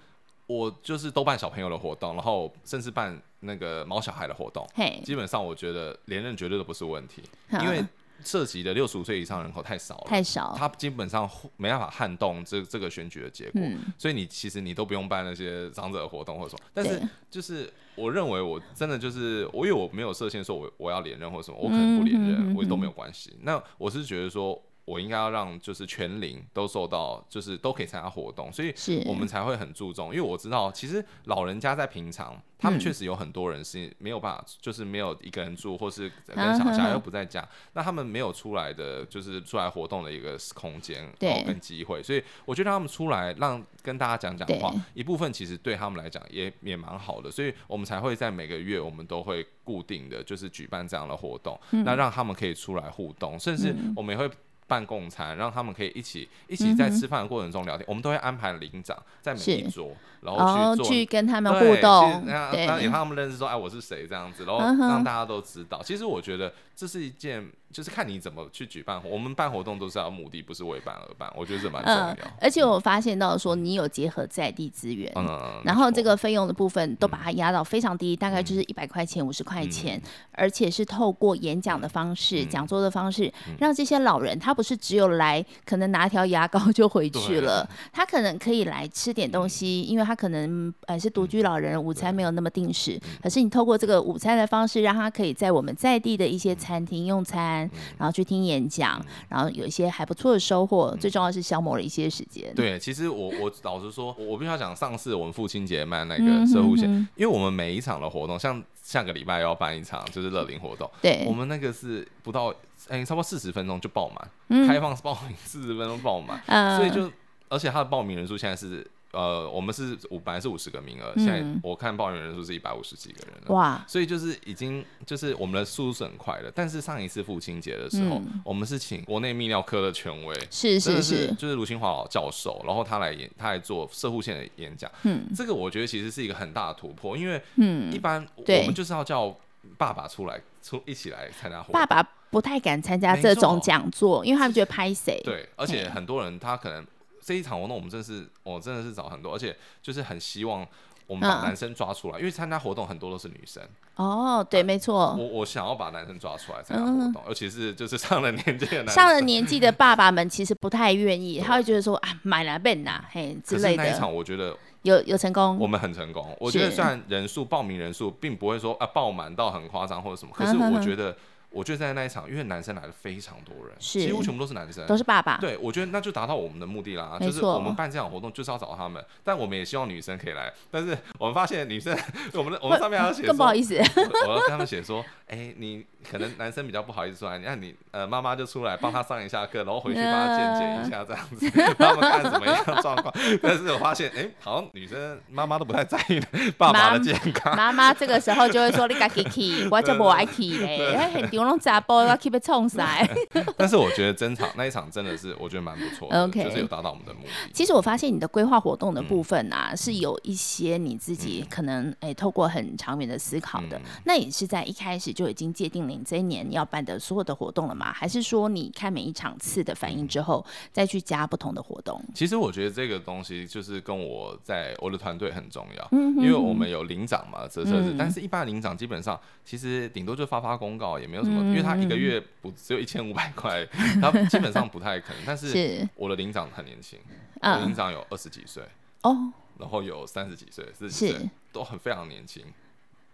[0.46, 4.68] 我就是都办小朋友的活动，然后甚至办那个猫小孩的活动。
[5.02, 7.22] 基本上我觉得连任绝对都不是问题，
[7.62, 7.82] 因为。
[8.24, 17.00] 涉及的六十五岁以上人口太少了，太少，他基本上没办法撼动这这个选举的结果，嗯、所以你其实你都不用办那些长者的活动或者说，但是
[17.30, 23.36] 就是我认为我真的就是我因为我没有设限说我我要连任或者什么，我可能不连任，我也都没有关系。
[23.42, 24.60] 那我是觉得说。
[24.86, 28.72] 我应该要让就是全龄都受到，就是都可以参加活动，所以
[29.04, 30.14] 我们才会很注重。
[30.14, 42.00] 因为我知道，其实老人家在平常，他们确实有很多人是没有办法，就是没有一个人住，或是跟小孩又不在家，那他们没有出来的，就是出来活动的一个空间跟机会。
[42.00, 54.32] 所以我觉得他们出来让跟大家讲讲话，一部分其实对他们来讲也也蛮好的，所以我们才会在每个月我们都会固定的就是举办这样的活动，那让他们可以出来互动，甚至我们也会。
[54.66, 57.84] 办共餐，让他们可以一起一起在吃饭的过程中聊天。
[57.84, 65.78] 嗯、我们都会安排领长在每一桌，然后去做、哦、去跟他们互动，让也让他们认识说，哎，我是谁这样子，然后让大家都知道。
[65.78, 67.50] 嗯、其实我觉得这是一件。
[67.76, 71.30] 就是看你怎么去举办，我们办活动都是要目的，不是为办而办。
[71.36, 72.14] 我觉得这蛮重要。
[72.24, 97.65] 嗯，而且我发现到说，你有结合在地资源，嗯，然后这个费用的部分都把它压到非常低，嗯，大概就是一百块钱、五十块钱，嗯，而且是透过演讲的方式、嗯、讲座的方式，让这些老人他不是只有来，可能拿条牙膏就回去了，他可能可以来吃点东西，因为他可能呃是独居老人，午餐没有那么定时，可是你透过这个午餐的方式，让他可以在我们在地的一些餐厅用餐。
[97.98, 102.54] 然后去听演讲，然后有一些还不错的收获，嗯、最重要是消磨了一些时间。
[102.54, 112.54] 对，其实我我老实说，我必须要讲，上次我们父亲节办那个摄护腺，因为我们每一场的活动，像下个礼拜要办一场就是乐龄活动，对，我们那个是不到
[112.88, 117.10] 哎，差不多四十分钟就爆满，嗯、开放报名四十分钟爆满，嗯、所以就
[117.48, 118.86] 而且他的报名人数现在是。
[119.16, 123.54] 呃，我们是五，本来是五十个名额，嗯、现在我看报名人数是一百五十几个人了。
[123.54, 123.82] 哇！
[123.88, 126.52] 所以就是已经就是我们的速度是很快的。
[126.54, 134.90] 但是上一次父亲节的时候，嗯、我们是请国内泌尿科的权威，是是是，是就是卢清华老教授，然后他来演，他来做社护线的演讲。
[135.04, 139.34] 嗯，这个我觉得其实是一个很大的突破，因为嗯，一般我们就是要叫
[139.78, 141.72] 爸爸出来出一起来参加活动。
[141.72, 145.18] 爸爸不太敢参加这种讲座，因为他们觉得拍谁？
[145.24, 146.86] 对，而且很多人他可能。
[147.26, 150.64] 这一场活动我们真的是，我真的是找很多，而且就是很希望
[151.08, 153.60] 我们把男生抓出来，嗯、因为参加活动很多都是女生。
[153.96, 155.16] 哦，对，啊、没错。
[155.18, 158.94] 我我想要把男生抓出来参加活动，嗯、尤其是就是上了年纪的男生。
[158.94, 163.82] 上了年纪的爸爸们其实不太愿意，他会觉得说啊，买来笨呐，嘿之类的。
[163.82, 166.32] 那一场我觉得有有成功，我们很成功。
[166.38, 171.16] 我觉得虽然人数报名人数并不会说啊爆满到很夸张或者什么，可是我觉得。
[171.56, 175.38] 我觉得在那一场，因为男生来了非常多人，是几乎全部都是男生，都是爸爸。
[175.38, 177.16] 对，我觉得那就达到我们的目的啦。
[177.18, 180.52] 就是我们办这场活动就是要找他们，但我们也希望女生可以来。
[180.70, 181.96] 但是我们发现女生，
[182.34, 193.12] 我们的我们上面还要写， 更不好意思，我要跟他们写说，哎、欸，你可能男生比较不好意思出来，你看你呃妈妈就出来帮他上一下课，然后回去帮他健检一下这样子，帮 他们看怎么样状况。
[193.42, 196.20] 但是我发现，哎、欸，好像女生妈妈都不太在意
[196.58, 197.56] 爸爸的健康。
[197.56, 200.92] 妈妈这个时候就会说：“你该去去，我就不爱去嘞。
[200.94, 203.08] ”哎，很丢弄杂包要去被冲塞。
[203.56, 206.44] 但是我觉得真场那一场真的是我觉得蛮不错的，Okay.
[206.44, 207.28] 就是有达到我们的目的。
[207.52, 213.78] 其实我发现你的规划活动的部分啊，嗯、是有一些你自己可能哎、欸、透过很长远的思考的。
[213.78, 217.92] 嗯、那你是在一开始就已经界定了你这一年要办的所有的活动了吗？
[217.92, 222.02] 还是说你看每一场次的反应之后再去加不同的活动？
[222.14, 233.66] 其实我觉得这个东西就是跟我在我的团队很重要，嗯、因为我们有领长嘛，这这是，嗯、但是一般领长基本上其实顶多就发发公告，也没有什么，嗯、因为他一个月不只有一千五百块，
[234.00, 235.22] 他基本上不太可能。
[235.26, 236.98] 但是我的领长很年轻，
[237.40, 238.62] 我的领长有二十几岁
[239.02, 242.42] 哦，然后有三十几岁、四十几岁，是都很非常年轻。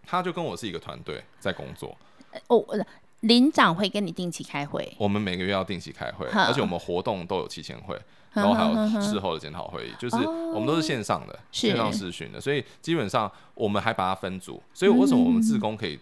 [0.05, 1.97] 他就跟我是一个团队在工作。
[2.47, 2.65] 哦，
[3.21, 7.97] 领长会跟你定期开会，我们每个月要定期开会，而且我们活动都有期前会，
[8.33, 14.61] 然后还有事后的检讨会议，就是我们都是线上的，线上视讯的，所以基本上我们还把它分组。
[14.73, 15.97] 所以为什么我们自工可以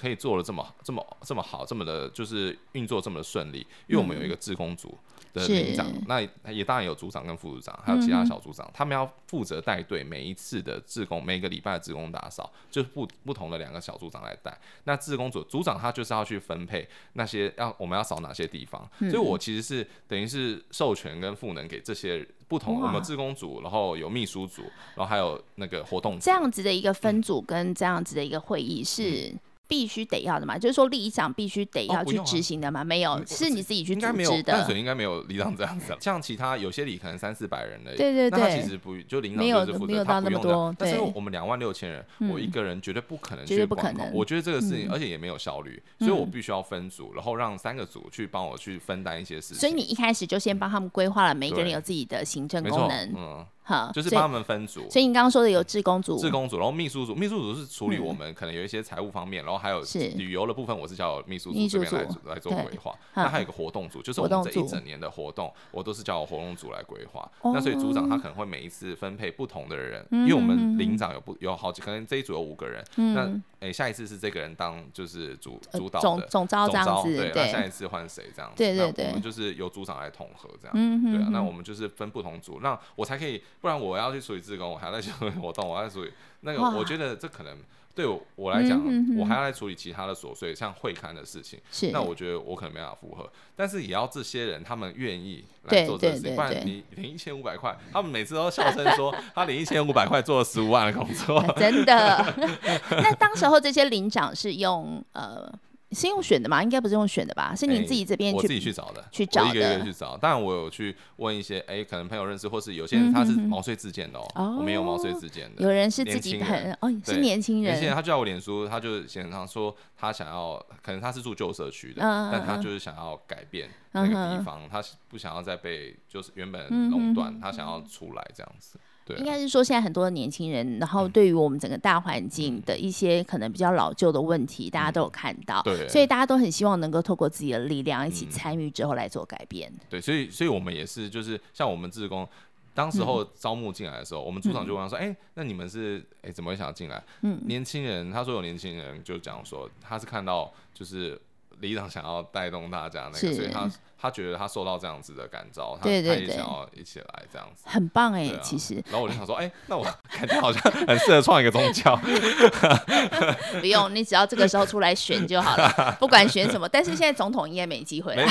[0.00, 3.58] 可以做的这么这么这么好，这么的就是运作这么的顺利？
[3.86, 4.96] 因为我们有一个志工组。
[5.32, 14.58] 的领长，是那也当然有组长跟副组长，还有其他小组长，嗯、他们要负责带队每一次的志工，每个礼拜的志工打扫，就是不不同的两个小组长来带。
[14.84, 24.62] 那志工组组长他就是要去分配那些要我们要扫哪些地方，嗯、所以我其实是等于是授权跟赋能给这些不同，我们志工组，然后有秘书组，
[24.96, 29.28] 然后还有那个活动组这样子的一个分组跟这样子的一个会议是。
[29.28, 29.38] 嗯
[29.70, 34.52] 必须得要的嘛，就是说里长必须得要去执行的嘛，没有是你自己去组织的。
[34.52, 40.74] 淡水应该没有里长这样子， 像其他有些里可能三四百人的，对对对，那他其实不就领是负责，他不用的。
[40.76, 44.10] 但是我们两万六千人，我一个人绝对不可能去管控。
[44.12, 49.58] 我觉得这个事情，而且也没有效率，所以我必须要分组，然后让三个组去帮我去分担一些事情。
[49.58, 53.46] 所以你一开始就先帮他们规划了，每一个人有自己的行政功能，嗯。
[53.62, 54.88] 好，就是帮他们分组。
[54.90, 59.80] 所以你刚刚说的有志工组、志工组，然后秘书组，秘书组是处理我们可能有一些财务方面，然后还有
[60.16, 62.92] 旅游的部分，我是叫秘书组这边来来做规划。
[63.14, 67.30] 那还有一个活动组，就是我们这一整年的活动，我都是叫活动组来规划。
[67.44, 72.84] 那所以组长他可能会每一次分配不同的人，因为我们领长有不有好几，可能这一组有五个人。
[73.14, 78.56] 那哎，下一次是这个人当就是主主导总总招这样子，对，那下一次换谁这样子？
[78.56, 81.02] 对对对，我们就是由组长来统合这样。
[81.12, 83.40] 对啊，那我们就是分不同组，那我才可以。
[83.60, 87.56] 不然我要去处理自工，我还要去处理活动，我要处理那个，我觉得这可能。
[87.92, 91.58] 对我来讲，嗯、哼哼我还要来处理其他的琐碎，像会刊的事情。
[91.72, 93.28] 是，那我觉得我可能没办法符合。
[93.56, 101.44] 但是也要这些人，他们愿意来做这个事情，不然你领一千五百块，他们每次都笑称说 他领一千五百块做了十五万的工作。
[101.58, 102.34] 真的？
[102.90, 105.52] 那当时候这些领长是用呃。
[105.92, 106.62] 是用选的吗？
[106.62, 107.54] 应该不是用选的吧？
[107.54, 109.50] 是你自己这边、欸、我自己去找的，去找的。
[109.50, 110.16] 一个一个去找。
[110.16, 114.56] 当然我有去问一些，哎、欸，可能朋友认识，或是有些人他是毛遂自荐的、喔、哦。
[114.58, 115.62] 我们有毛遂自荐的。
[115.62, 117.72] 有人是自己很哦，是年轻人。
[117.72, 128.78] 年轻人他就在我脸书，他就写上说他想要，可能他是住旧社区的，嗯、但他就是想要改变那个地方，嗯、他不想要再被就是原本垄断，嗯、他想要出来这样子。
[129.18, 139.70] 应该是说，现在很多的年轻人，然后对于我们整个大环境的一些可能比较老旧的问题，嗯、大家都有看到，对，所以大家都很希望能够透过自己的力量一起参与之后来做改变。
[139.70, 142.28] 嗯、对，所以，所以我们也是，就是像我们志工，
[142.74, 151.20] 当时候招募进来的时候，嗯、我们组长就问他说：“哎、嗯欸，那你们是哎、欸、怎么会想要进来？”嗯，年轻人，他说有年轻人就讲说，他是看到就是
[151.60, 153.70] 里长想要带动大家那个，所以他。
[154.00, 158.82] 他觉得他受到这样子的感召，他对对对，他也想要一起来这样子，很棒哎、欸，啊、其实。
[158.88, 161.94] 然后我就想说，哎、欸，那我 感觉好像很适合创一个宗教。
[163.60, 166.66] 不用，你只要这个时候出来选就好了， 不管选什么。
[166.68, 168.22] 但是现在总统应该没机会了，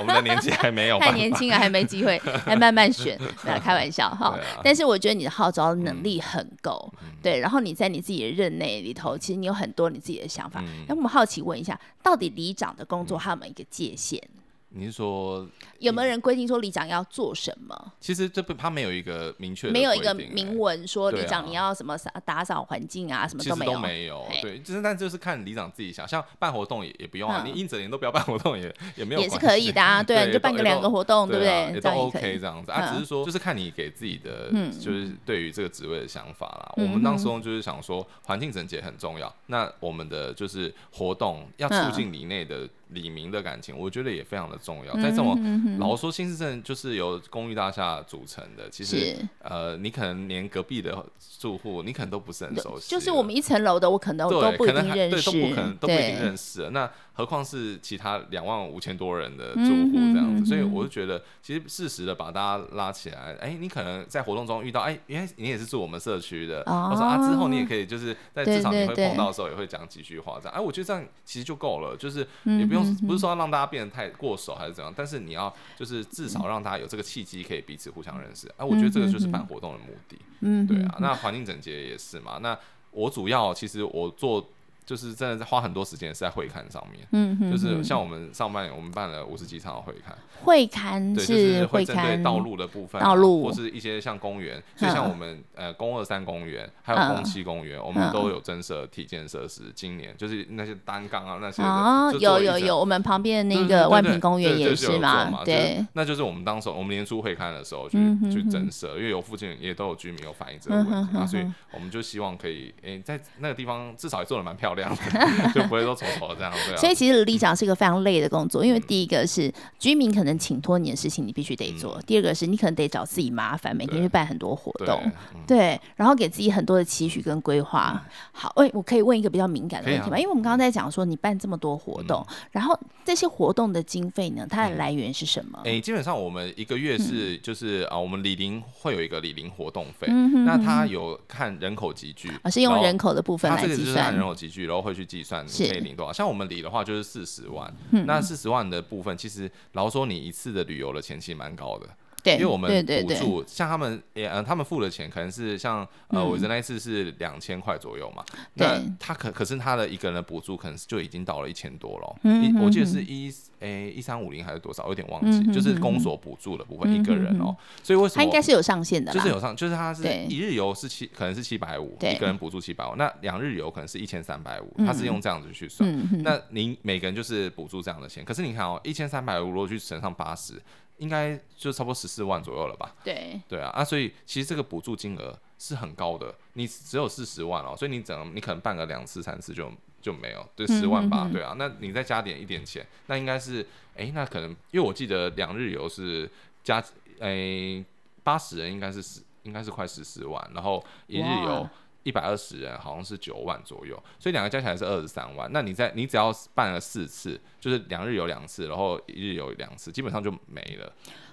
[0.00, 3.18] 我们的年纪还没有，太年轻了还没机会，还慢慢选。
[3.62, 7.40] 开玩笑哈，啊、但是我觉得你的号召能力很够，嗯、对。
[7.40, 10.62] 然后你在你自己的任内里头，其实你有很多你自己的想法。
[10.86, 14.22] 那、嗯、我们好奇问一下，到底里长的工作还有没有一个界限？
[14.70, 17.92] 你是说有没有人规定说里长要做什么？
[18.00, 23.72] 其实这不，他没有一个明确的，没有一个明文说里长你要什么打扫环境啊，什么都没有。
[23.72, 31.72] 都没有，对，就是但就是看里长自己想，像办活动也也不用啊，你阴着脸都不要办活动也 也没有，也是可以的啊， 对，你就办个两个活动，对不对？
[31.74, 36.74] 也都 OK 这样子啊，只是说就是看你给自己的，就是对于这个职位的想法啦。
[36.76, 42.68] 我们当时就是想说环境整洁很重要，那我们的就是活动要促进里内的。
[42.90, 44.94] 里民的感情，我觉得也非常的重要。
[44.94, 48.68] 在这种老实说，新市镇就是由公寓大厦组成的。
[48.70, 51.04] 其实，呃，你可能连隔壁的
[51.38, 52.90] 住户，你可能都不是很熟悉。
[52.90, 56.70] 就是我们一层楼的，我可能都不一定认识，对，都不可能，都不一定认识。
[56.70, 63.36] 那何况是其他两万五千多人的住户这样子，所以我就觉得，其实适时的把大家拉起来。
[63.40, 66.60] 哎，你可能在活动中遇到，哎，原来你也是住我们社区的。
[66.60, 70.56] 我说啊，之后你也可以就是在至少你会碰到的时候，也会讲几句话这样。
[70.56, 72.77] 哎，我觉得这样其实就够了，就是也不用。
[73.06, 78.48] 不是说让大家变得太过熟还是怎样，但是你要就是至少让大家有这个契机，可以彼此互相认识。
[78.56, 80.18] 哎、啊，我觉得这个就是办活动的目的。
[80.40, 80.96] 嗯，对啊。
[81.00, 82.38] 那环境整洁也是嘛。
[82.42, 82.58] 那
[82.90, 84.48] 我主要其实我做。
[84.88, 99.64] 就是真的在花很多时间是在会刊上面，嗯哼，就是像我们上半年我们办了五十几场的会刊，会刊对，就是会针对道路的部分，道路或是一些像公园，所以像我们呃公二三公园还有公七公园，我们都有增设体健设施。
[99.74, 107.98] 今年就是那些单杠啊那些哦，有有有，我们旁边的那个万平公园也是嘛，对，那就是我们当时我们年初会刊的时候去
[108.32, 114.77] 去增设，因为有附近也都有居民有反映这个问题，所以我们就希望可以诶在那个地方至少也做得蛮漂亮。
[115.54, 116.76] 就不会说从头这样，对啊。
[116.76, 125.00] 所以其实里长是一个非常累的工作，因为第一个是居民可能请托你的事情，你必须得做；第二个是你可能得找自己麻烦，每天去办很多活动，
[125.46, 128.02] 对，然后给自己很多的期许跟规划。
[128.32, 130.18] 好，哎，我可以问一个比较敏感的问题吗？
[130.18, 135.60] 因为我们刚刚在讲说你办这么多活动，然后这些活动的经费呢，它的来源是什么？
[135.64, 140.06] 哎，基本上我们一个月是就是啊，我们李林会有一个李林活动费，
[140.44, 145.08] 那它有看人口集聚，而是用人口的部分来计算，人口集聚，然后会去。
[145.08, 146.12] 计算你可以领多少？
[146.12, 151.88] 像我们理的话就是四十万，那四十万的部分，其实老实说你一次的旅游的钱其实蛮高的。
[152.22, 158.24] 对，因为我们补助，像他们也呃，他们付的钱可能是像呃，我那一次是两千块左右嘛。
[158.54, 162.16] 那他可可是他的一个人的补助可能就已经到了一千多了。
[162.24, 164.86] 嗯，我记得是一诶一三五零还是多少？
[164.88, 167.56] 有点忘记，就是公所补助的部分一个人哦。
[167.82, 169.12] 所以为什么他应该是有上限的？
[169.12, 172.96] 就是有上，就是他是一日游是七，可能是七百五，一个人补助七百五。
[172.96, 175.88] 那两日游可能是一千三百五，他是用这样子去算。
[176.22, 180.60] 那您每个人就是补助这样的钱，可是你看哦，一千三百五如果去乘上八十。
[180.98, 182.94] 应该就差不多十四万左右了吧？
[183.02, 196.30] 对对啊，啊，所以其实这个补助金额是很高的，你只有四十万哦，所以你整你可能办个两次三次就就没有，对，十万八，对啊，那你再加点一点钱，那应该是，哎，那可能因为我记得两日游是
[196.62, 196.82] 加，
[197.20, 197.84] 哎，
[198.22, 201.68] 八十人应该是十，应该是快十四万，然后一日游。
[202.08, 205.46] 一百二十人好像是九万左右，所以两个加起来是二十三万。
[205.52, 210.90] 那你在你只要办了四次，就是两日有两次，然后一日有两次，基本上就没了。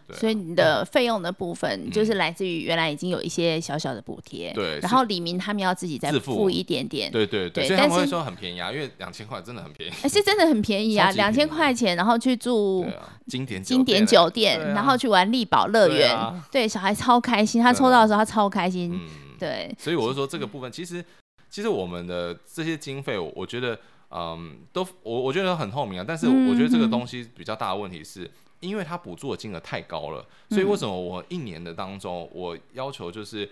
[0.08, 4.80] 啊、所以你的费用的部分就是来自于原来已经有一些小小的补贴，对、嗯。
[4.82, 6.48] 然后李明他们要自己再付。
[6.48, 7.64] 一点点，对对对。
[7.64, 9.94] 对所以他们会说很便宜啊，因为两千块真的很便宜。
[10.04, 16.16] 哎，是真的很便宜啊， 两千块钱，然后去住、啊、经典经典酒店，然后去玩丽宝乐园，
[16.52, 19.00] 对、小孩超开心，他抽到的时候他超开心，嗯、
[19.40, 19.76] 对。
[19.78, 21.04] 所以我就说这个部分，其实
[21.50, 28.30] 其实我们的这些经费，我我觉得嗯都我我觉得很透明啊，但是我觉得这个东西比较大的问题是。
[28.62, 33.50] 因为它补助的金额太高了，所以为什么我一年的当中，我要求就是。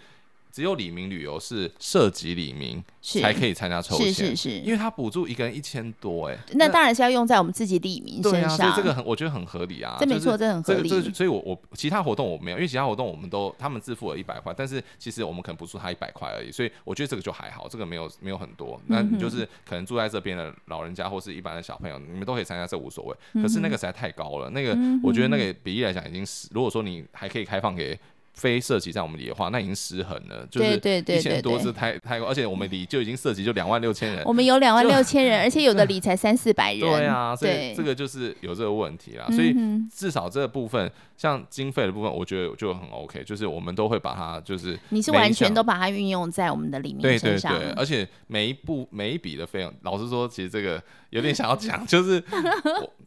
[0.54, 10.88] 只有李明旅游是涉及李明才可以参加抽签，是是是，因为他补助一个人一千多，哎，那当然是要用在我们自己李明身上，对啊，所以这个很，我觉得很合理啊，这没错，这很合理。
[10.88, 18.80] 这个，所以我我其他活动我没有，因为其他活动我们都他们自付了一百块，但是其实我们可能补助他一百块而已，所以我觉得这个就还好，这个没有没有很多。
[18.86, 23.42] 那你就是可能住在这边的老人家或是一般的小朋友，你们都可以参加，这无所谓。
[23.42, 28.00] 可是那个实在太高了，那个我觉得那个比例来讲已经是，如果说你还可以开放给。
[28.34, 30.76] 非涉及在我们里的话，那已经失衡了，就是
[31.08, 39.56] 一千多是太太高，而且我们里就已经涉及就两万六千人，我们有两万六千人，而且有的里才三四百人，对啊，所以这个就是有这个问题啦，所以
[39.94, 47.60] 至少这个部分，像经费的部分，我觉得就很 OK，就是我们都会把它就是你是完全都把它运用在我们的里面身上，对。
[47.60, 50.82] 对对，而且每一步每一笔的费用，老实说，其实这个
[51.12, 52.22] 有点想要讲， 就是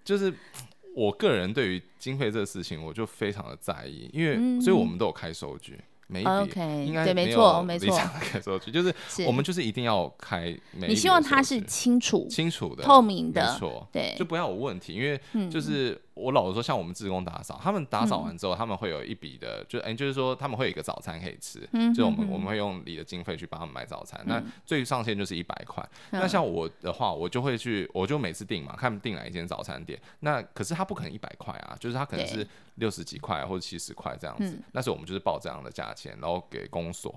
[0.05, 0.33] 就是。
[0.97, 5.79] 我个人对于经费这个事情，我就非常的在意，因为所以我们都有开收据。
[6.09, 6.31] 每一笔
[6.87, 7.95] 应该没错，没错。
[8.21, 8.95] 开收据就是
[9.27, 10.91] 我们就是一定要开每一。
[10.91, 14.95] 你希望它是清楚、清楚的、透明的，没错，对，就不要有问题。
[14.95, 15.21] 因为
[15.51, 21.61] 就是我老实说，像我们自工打扫，他们打扫完之后，他们会有一笔的，就哎，就是说他们会有一个早餐可以吃，
[21.95, 24.19] 就我们我们会用你的经费去帮他们买早餐。
[24.25, 25.87] 那最上限就是一百块。
[26.11, 30.01] 那像我的话，我就会去，我就每次订嘛，看订哪一间早餐店。
[30.21, 32.47] 那可是他不可能一百块啊，就是他可能是
[32.77, 34.59] 六十几块或者七十块这样子。
[34.73, 37.15] 那时候我们就是报这样的价钱，然后给公所。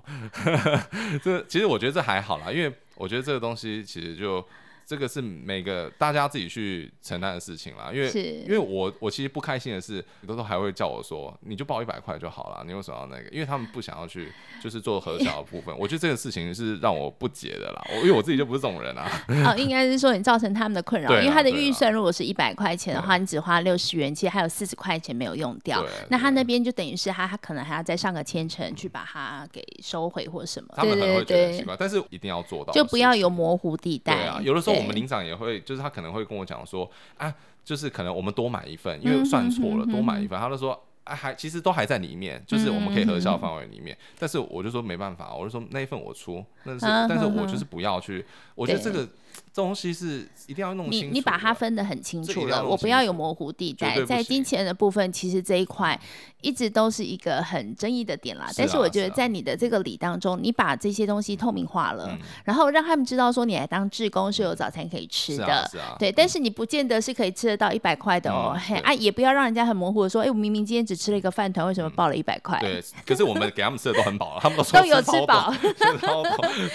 [1.24, 4.46] 这其实我觉得这还好啦，因为我觉得这个东西其实就。
[4.90, 8.10] 这个是每个大家自己去承担的事情啦，因为
[8.44, 13.28] 因为我我其实不开心的是，很多都还会叫我说，你就报一百块就好了，你为什么要那个？
[13.30, 17.80] 因为他们不想要去就是做核销的部分， 我觉得这个事情是让我不解的啦。
[17.90, 19.08] 我因为我自己就不是这种人啊。
[19.46, 25.86] 哦，应该是说你造成他们的困扰，因为他的预算如果是一百块钱的话，你只花六十元，其实还有四十块钱没有用掉。
[26.08, 30.68] 那他那边就等于是他他可能还要再上个千层去把它给收回或什么。
[30.74, 34.14] 他们可能会觉得奇怪，但是一定要做到，就不要有模糊地带。
[34.16, 34.79] 对啊，有的时候。
[34.80, 37.32] 我们领长也会，就是他可能会跟我讲说，啊，
[37.64, 48.24] 就是可能我们多买一份，因为算错了，多买一份，他就说，啊，还其实都还在里面，就是我们可以核销范围里面，但是我就说没办法，我就说那一份我出，那是，但是我就是不要去，
[48.54, 49.08] 我觉得这个。
[49.52, 54.00] 这东西是一定要弄清楚，你你把它分得很清楚了，我不要有模糊地带。
[54.04, 55.98] 在金钱的部分，其实这一块
[56.40, 58.48] 一直都是一个很争议的点啦。
[58.56, 66.12] 但是我觉得在你的这个礼当中，你把这些东西透明化了，然后让他们知道说你来当志工是有早餐可以吃的，对。
[66.12, 72.58] 但是你不见得是可以吃得到一百块的哦，嘿啊，也不要让人家很模糊的说，哎，我明明今天只吃了一个饭团，为什么报了一百块？
[72.60, 75.52] 对，可是我们给他们吃的都很饱，他们都都有吃饱，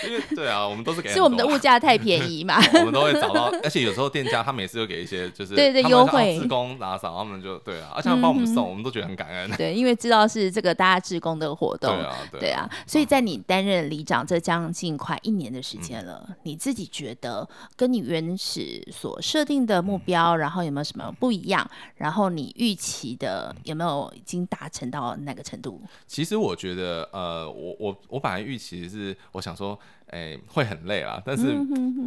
[0.07, 2.61] 因为对啊，我们都是给是我们的物价太便宜嘛。
[2.73, 9.51] 我们都会找到，而且有时候店家他每次都给一些就是对对优惠，志工打扫他们就对啊，而且他们帮我们送，我们都觉得很感恩。
[9.51, 21.69] 对，因为知道是这个大家志工的活动，对啊，对啊，所以在你担任里长这将近快一年的时间了，你自己觉得跟你原始所设定的目标，然后有没有什么不一样？
[21.95, 25.81] 然后你预期的有没有已经达成到那个程度？
[26.07, 29.77] 其实我觉得，呃，我我我本来预期是我想说。
[30.07, 31.55] 哎、欸，会很累啦，但是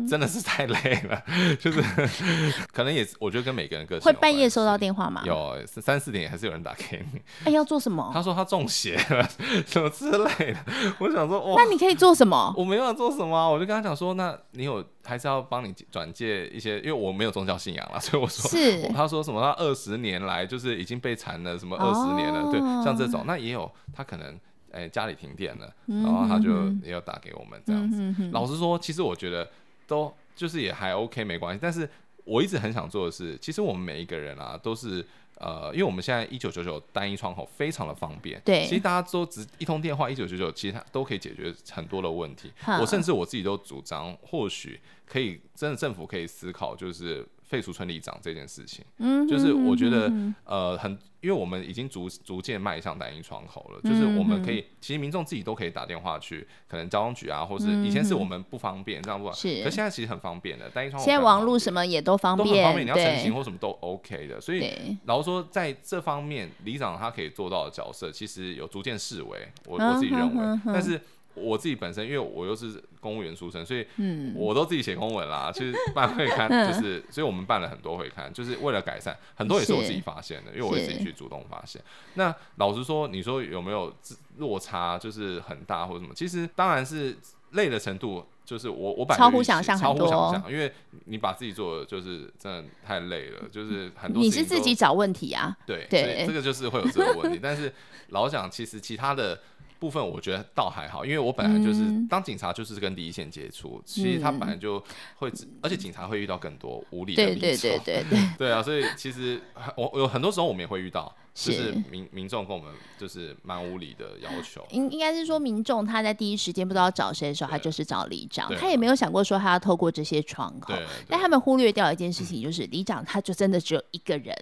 [0.09, 1.83] 真的是太累了，嗯、就是
[2.73, 5.23] 可能也是，我觉得跟每个人个性会半夜收到电话吗？
[5.27, 7.19] 有三四点还是有人打给你。
[7.41, 8.09] 哎、欸，要做什么？
[8.15, 9.29] 他说他中邪了，
[9.67, 10.59] 什么之类的。
[11.01, 12.55] 我想说，哇，那你可以做什么？
[12.57, 18.89] 我没办法做什么、啊，我就跟他讲说，那你有还是要帮你转介一些，因为我没有宗教信仰啦，所以我说是。
[18.93, 19.43] 他说什么？
[19.43, 22.43] 他二十年来就是已经被缠了，什么二十年了？
[22.43, 24.39] 哦、对，像这种，那也有他可能。
[24.71, 28.03] 哎、欸，家里停电了，然后他就也有打给我们这样子。
[28.03, 29.49] 嗯、哼哼老实说，其实我觉得
[29.87, 31.59] 都就是也还 OK，没关系。
[31.63, 31.89] 但是
[32.25, 35.05] 我一直很想做的是，其实我们每一个人啊，都是
[35.37, 38.41] 呃，因为我们现在一九九九单一窗口非常的方便。
[38.45, 42.53] 对，其实大家都只一通电话一九九九，其实它都可以解决很多的问题。
[42.81, 47.27] 我甚至我自己都主张，或许可以真的政府可以思考，就是。
[47.49, 50.13] 废除村里长这件事情，嗯，就是我觉得
[50.45, 50.93] 呃很，
[51.23, 61.05] 因为我们已经逐逐渐迈向单一窗口了，就是我们可以，其实民众自己都可以打电话去，可能交通局啊，或是以前是我们不方便这样不，是，可现在其实很方便的，单一窗口。
[61.05, 64.61] 现在网络什么也都方便，都很方便，你要成型或什么都 OK 的，所以
[65.07, 71.01] 然后说在这方面，里长他可以做到的角色，其实有逐渐式微，我我自己认为，但是。
[71.39, 73.87] 我自己本身，因为我又是公务员出身，所以
[74.35, 75.51] 我都自己写公文啦。
[75.53, 79.17] 其实办会刊 就是，所以我们办了很多会刊，就是为了改善。
[79.35, 81.83] 很多也是我自己发现的，因为我自己去主动发现。
[82.15, 83.93] 那老实说，你说有没有
[84.39, 86.13] 落差，就是很大或者什么？
[86.15, 87.17] 其实当然是
[87.53, 90.73] 累的程度，就是我我超乎想象，超乎想象，因为
[91.07, 94.23] 你把自己做的就是真的太累了，就是很多。
[94.23, 95.57] 你是自己找问题啊？
[95.67, 97.39] 对对，这个就是会有这个问题。
[97.43, 97.73] 但是
[98.09, 99.41] 老蒋，其实其他的。
[99.79, 104.83] 部分我觉得倒还好，因为我本来就是当警察，就是跟第一线接触，其实他本来就
[105.17, 108.05] 会，而且警察会遇到更多无理的对对对对
[108.37, 108.51] 对。
[108.53, 109.41] 啊，所以其实
[109.77, 111.15] 我有很多时候我们也会遇到。
[111.39, 120.75] 就是民民众跟我们就是蛮无理的要求，应应该是说民众他在第一时间不知道找谁的时候，他就是找里长，他也没有想过说他要透过这些窗口，
[121.09, 124.37] 但他们忽略掉一件事情，就是里长他就真的只有一个人，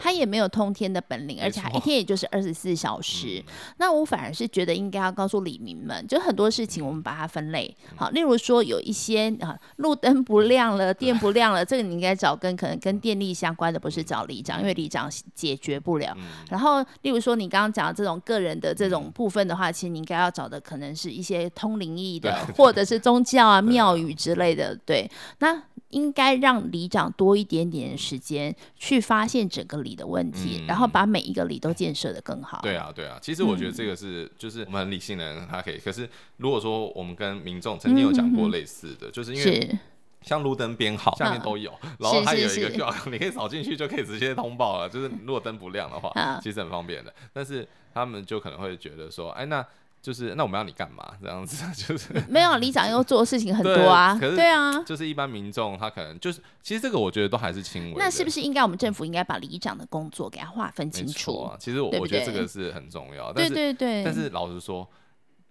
[0.00, 3.44] 他也没有通天的本领，而且他一天也就是二十四小时。
[3.76, 7.76] 那我反而是觉得应该要告诉里民们，就很多事情我们把它分类。
[7.94, 16.16] 好，例如说有一些啊路灯不亮了，电不亮了，这个你应该找跟可能跟电力相关的，不是找里长，因为里长解决不了。
[16.50, 24.74] 然后，例如说你刚刚讲的这种个人的这种部分的话，其实你应该要找的可能是一些通灵异的， 或者是宗教啊、庙宇之类的。
[24.84, 32.60] 对，那应该让里长多一点点时间去发现整个里的问题，然后把每一个里都建设的更好。
[32.62, 33.18] 对啊，对啊。
[33.22, 35.78] 其实我觉得这个是，就是我们很理性的人他可以。
[35.78, 39.78] 可是如果说我们跟民众曾经有讲过类似的，就是因为。
[40.22, 44.88] 像路灯编号下面都有，嗯、然后它有一个 QR code， 你可以扫进去就可以直接通报了。
[44.88, 47.12] 就是如果灯不亮的话，嗯、 其实很方便的。
[47.32, 49.64] 但是他们就可能会觉得说，哎，那
[50.02, 51.12] 就是那我们要你干嘛？
[51.22, 54.16] 这样子 就是没有里长又做的事情很多啊。
[54.20, 57.94] 可是对啊，就是一般民众他可能就是，其实这个我觉得都还是轻微。
[57.96, 61.44] 那是不是应该我们政府应该把里长的工作给他划分清楚？
[61.44, 63.32] 啊、其实我对对我觉得这个是很重要。
[63.32, 64.04] 对对对。
[64.04, 64.88] 但是老实说。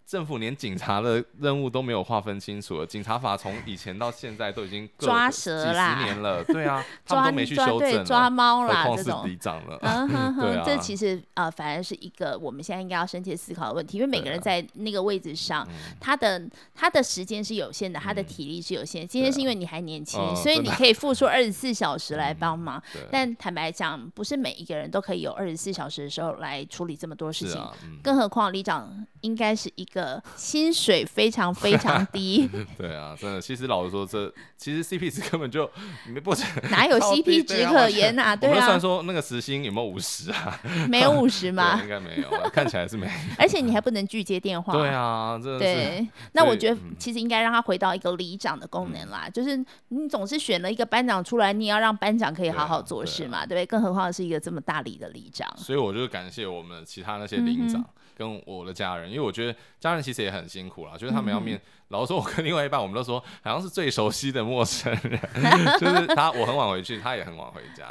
[0.08, 9.28] 政府连警察的任务都没有划分清楚了，警察法从以前到现在都已经抓蛇啦，几十年了， 对啊，他们都没去修正，抓猫啦，这种。
[9.28, 9.78] 里长了，
[10.40, 15.68] 对啊，这其实呃，反而是一个我们现在应该要深切思考的问题，因为每个人在那个位置上，
[16.00, 16.42] 他的
[16.74, 19.06] 他的时间是有限的，他的体力是有限。
[19.06, 22.82] 今天是因为你还年轻，所以你可以付出二十四小时来帮忙，
[23.12, 27.62] 但坦白讲，不是每一个人都可以有二十四小时的时候来处理这么多事情，
[28.02, 30.22] 更何况里长应该是一个。
[30.36, 32.48] 薪水非常非常 低，
[32.78, 33.42] 对啊，真的。
[33.42, 35.70] 其实老实说，这其实 CP 值根本就
[36.08, 36.34] 没不
[36.70, 38.36] 哪有 CP 值可言啊？
[38.36, 40.60] 对啊，我算说那个时薪有没有五十啊？
[40.88, 41.80] 没有五十吗？
[41.82, 43.12] 应该没有，看起来是没有。
[43.38, 44.74] 而且你还不能拒接电话。
[44.74, 46.08] 对啊，这对。
[46.34, 49.58] 那我觉得其实应该让他回到一个里长的功能啦，就是
[49.90, 53.66] 你总是选了一个班长出来，你也要让班长可以好好做事嘛，对不对？
[53.66, 55.48] 更何况是一个这么大里的里长。
[55.58, 57.84] 所以我就感谢我们其他那些里长
[58.18, 61.62] 跟我的家人，因为我觉得家人其实也很辛苦啦，就是他们要面。
[61.90, 65.20] 老实说，我跟另外一半，我们都说好像是最熟悉的陌生人，
[65.80, 67.86] 就是他，我很晚回去，他也很晚回家，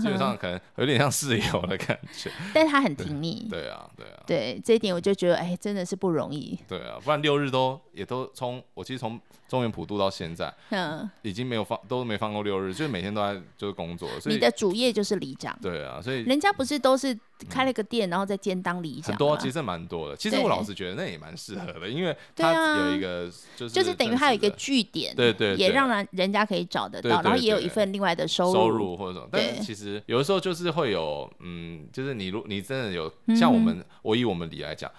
[0.00, 2.30] 基本上可能有点像室友的感觉。
[2.52, 3.46] 但他很挺你。
[3.50, 4.22] 对啊，对啊。
[4.26, 6.58] 对这一点，我就觉得，哎，真的是不容易。
[6.66, 14.08] 对啊，不然六日都也都从我其实从中原普渡到现在，嗯，已经没有放都没放过六日，就是每天都在就是工作。
[14.20, 15.56] 所以你的主业就是里长。
[15.62, 17.16] 对啊，所以人家不是都是
[17.48, 19.10] 开了个店，然后再兼当理长。
[19.10, 20.16] 很多其实蛮多的。
[20.16, 24.16] 其实我老是觉得那也蛮适合的，因为他有一个就是就是等于。
[24.16, 29.28] 它有一个据点，对对，也让人人家可以找得到，然后也有一份另外的收入，收入或者什么。
[29.30, 34.90] 但是其实有的时候就是会有，嗯，就是你如你真的有像我们，我以我们理来讲。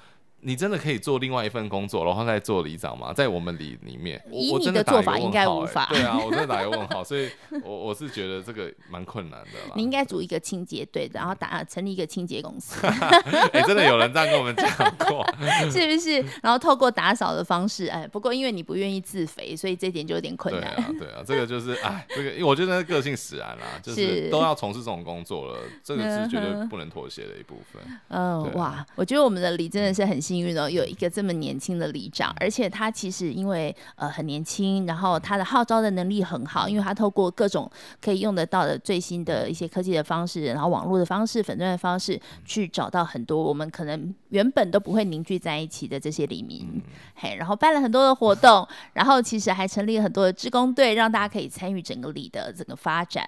[0.42, 3.12] 你真的可以做另外一份工作，然后再做里长吗？
[3.12, 5.88] 在我们里里面，以你的做法应该无法。
[5.90, 7.30] 对啊，我真的打一个问号，所以
[7.64, 9.52] 我我是觉得这个蛮困难的。
[9.76, 12.86] 你应该组一个清洁队，然后打成立一个清洁公司。
[12.86, 14.70] 哎， 真的有人这样跟我们讲
[15.10, 15.26] 过，
[15.72, 16.24] 是不是？
[16.44, 20.76] 然后透过打扫的方式，哎，不过因为你不愿意自肥，所以这点就有点困难。
[20.76, 27.82] 对啊，对啊，这个就是哎，这个我觉得个性使然啦，就是都要从事这种工作了，这个是绝对不能妥协的一部分。
[28.10, 37.70] 嗯，哇，我觉得我们的里真的是很幸运哦，有一个这么年轻的里长，而且他其实因为呃很年轻，然后他的号召的能力很好，因为他透过各种
[38.02, 46.82] 可以用得到的最新的一些科技的方式，然后网络的方式、粉钻的方式，去找到很多我们可能原本都不会凝聚在一起的这些里民，
[47.16, 53.26] 嘿，然后办了很多的活动，然后其实还成立了很多的志工队，让大家可以参与整个里的整个发展。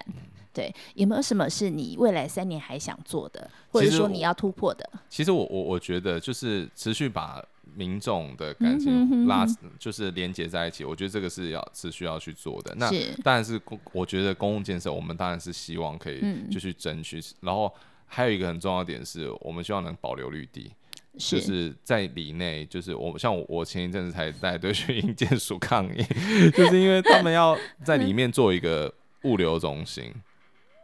[0.52, 4.88] 对，有没有什么是你未来三年还想做的，或者说你要突破的？
[5.08, 7.42] 其实我我我觉得就是持续把
[7.74, 9.46] 民众的感情拉，
[9.78, 10.84] 就是连接在一起。
[10.84, 12.74] 我觉得这个是要持续要去做的。
[12.76, 12.90] 那
[13.22, 16.20] 当然是公，我觉得公共建设，我们当然是希望可以
[16.50, 17.20] 就去争取。
[17.40, 17.72] 然后
[18.06, 20.72] 还有一个很重要的点是，我们希望能保留绿地。
[21.18, 26.02] 就是在里内，就是我像我，我前一阵子才带队去营建署抗议，
[26.56, 28.92] 就是因为他们要在里面做一个
[29.24, 30.12] 物流中心。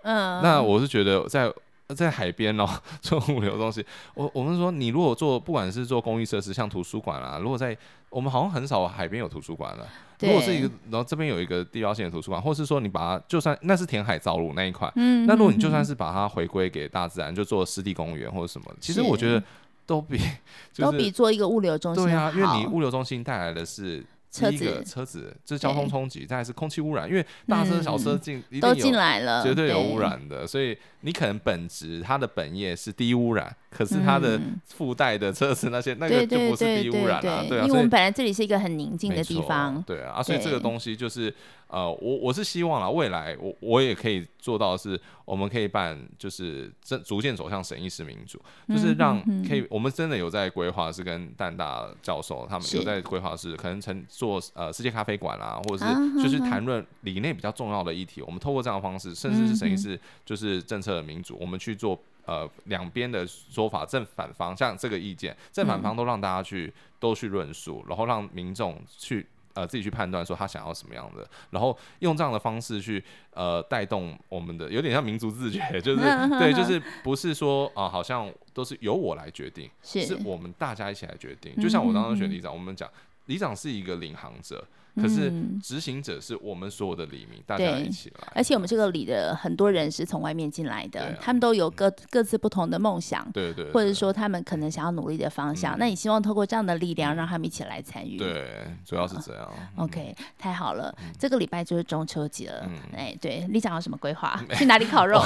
[0.06, 1.52] 嗯，那我是觉得在
[1.94, 2.66] 在海边哦
[3.02, 3.84] 做物流东西，
[4.14, 7.76] 我我们说你如果做不管是做公益设施，像图书馆啊，如果在
[8.08, 9.86] 我们好像很少海边有图书馆了。
[10.20, 19.42] 如果是一个，然后这边有一个地标性的图书馆，或是说你把它就算那是填海造陆那一块，嗯，那如果你就算是把它回归给大自然，就做湿地公园或者什么，其实我觉得。
[19.86, 20.18] 都比、
[20.74, 22.02] 就是、都比做一个物流中心。
[22.02, 24.04] 对啊，因为你物流中心带来的是
[24.40, 33.54] 第一个车子，这是交通冲击，再是空气污染，因为大车小车进、嗯、都进来了，绝对有污染的，所以你可能本质它的本业是低污染。
[33.68, 41.34] 可是它的附带的车子那些，那个就不是低污染了，对啊，因为我们本来这里是一个很宁静的地方，对啊，所以这个东西就是
[41.68, 61.98] 呃，我我是希望啊，未来我我也可以做到的是，我们可以办就是逐逐渐走向审议式民主，就是让可以，我们真的有在规划，是跟蛋大教授他们有在规划，是可能成做呃世界咖啡馆啊，或者是就是谈论里内比较重要的议题，我们透过这样的方式，甚至是审议式就是政策的民主，我们去做。
[62.26, 69.24] 呃，两边的说法，正反方像这个意见，正反方都让大家去、嗯、都去论述，然后让民众去
[69.56, 73.02] 呃自己去判断说他想要什么样的，然后用这样的方式去
[73.32, 76.00] 呃带动我们的，有点像民族自觉，就是
[76.38, 81.52] 对，就是不是说啊、呃，好像都是由我来决定，是，是我们大家一起来决定。
[81.56, 82.88] 就像我刚刚选里长，我们讲
[83.24, 84.64] 里长是一个领航者。
[85.00, 85.30] 可是
[85.62, 88.28] 执行者是我们所有的里民，大家一起来。
[88.34, 95.78] 而且我们这个里的很多人是从外面进来的，他们都有各各自不同的梦想，对对，或者说他们可能想要努力的方向。
[95.78, 98.16] 那你希望透过这样的力量，让他们一起来参与？
[98.16, 99.52] 对，主要是这样。
[99.76, 102.66] OK，太好了，这个礼拜就是中秋节了。
[102.96, 104.42] 哎，对，里长有什么规划？
[104.54, 105.20] 去哪里烤肉？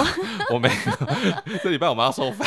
[0.52, 2.44] 我没有， 这礼拜我们要收费，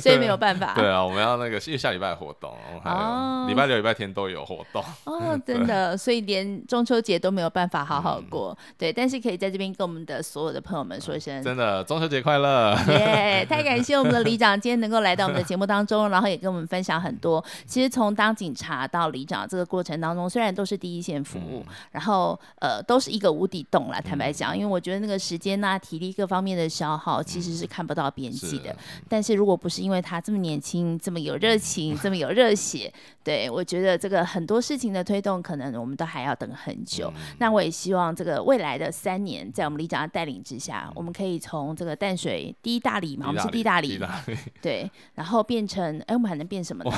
[0.00, 0.74] 所以没有办法。
[0.74, 4.84] 对啊，我们要那个，因为下礼拜活动，还有礼拜六、礼拜天都有活动。
[5.04, 5.71] 哦，真的。
[5.72, 12.76] 呃，所以连中秋节都没有办法好好过，嗯、对，但是可以在这边跟我们的所有的朋友们说一声，真的中秋节快乐！
[12.88, 17.42] 耶，太感谢我们的里 长今天能够来到我们的节目当中，然后也跟我们分享很多。
[17.66, 23.98] 其实从当警察到里长这个过程当中，虽然都是第一线服务，嗯、然后呃都是一个无底洞啦。
[23.98, 28.76] 坦白讲，因为我觉得那个时间呐、啊、体力各方面的消耗其实是看不到边际的。
[29.08, 32.92] 但是如果不是因为他这么年轻、这么有热情、这么有热血，
[33.24, 35.61] 对我觉得这个很多事情的推动可能。
[35.78, 44.00] 我们都还要等很久，嗯、那我也希望这个未来的三年，在我们李长的带领之下，嗯、我们可以从这个淡水第一大里嘛，我们是第一大里，
[44.62, 46.90] 对，然后变成，哎，我们还能变什么呢？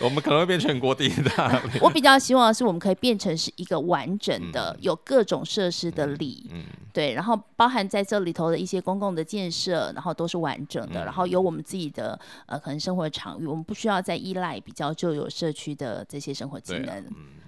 [0.00, 1.78] 我们 可能会变全国第一大里。
[1.80, 17.04] 我比较希望的是，我们可以变成是一个完整的、嗯、有各种设施的里，嗯，对，然后包含在这里头的一些公共的建设，然后都是完整的，嗯、然后有我们自己的呃可能生活场域，我们不需要再依赖比较旧有社区的这些生活机能。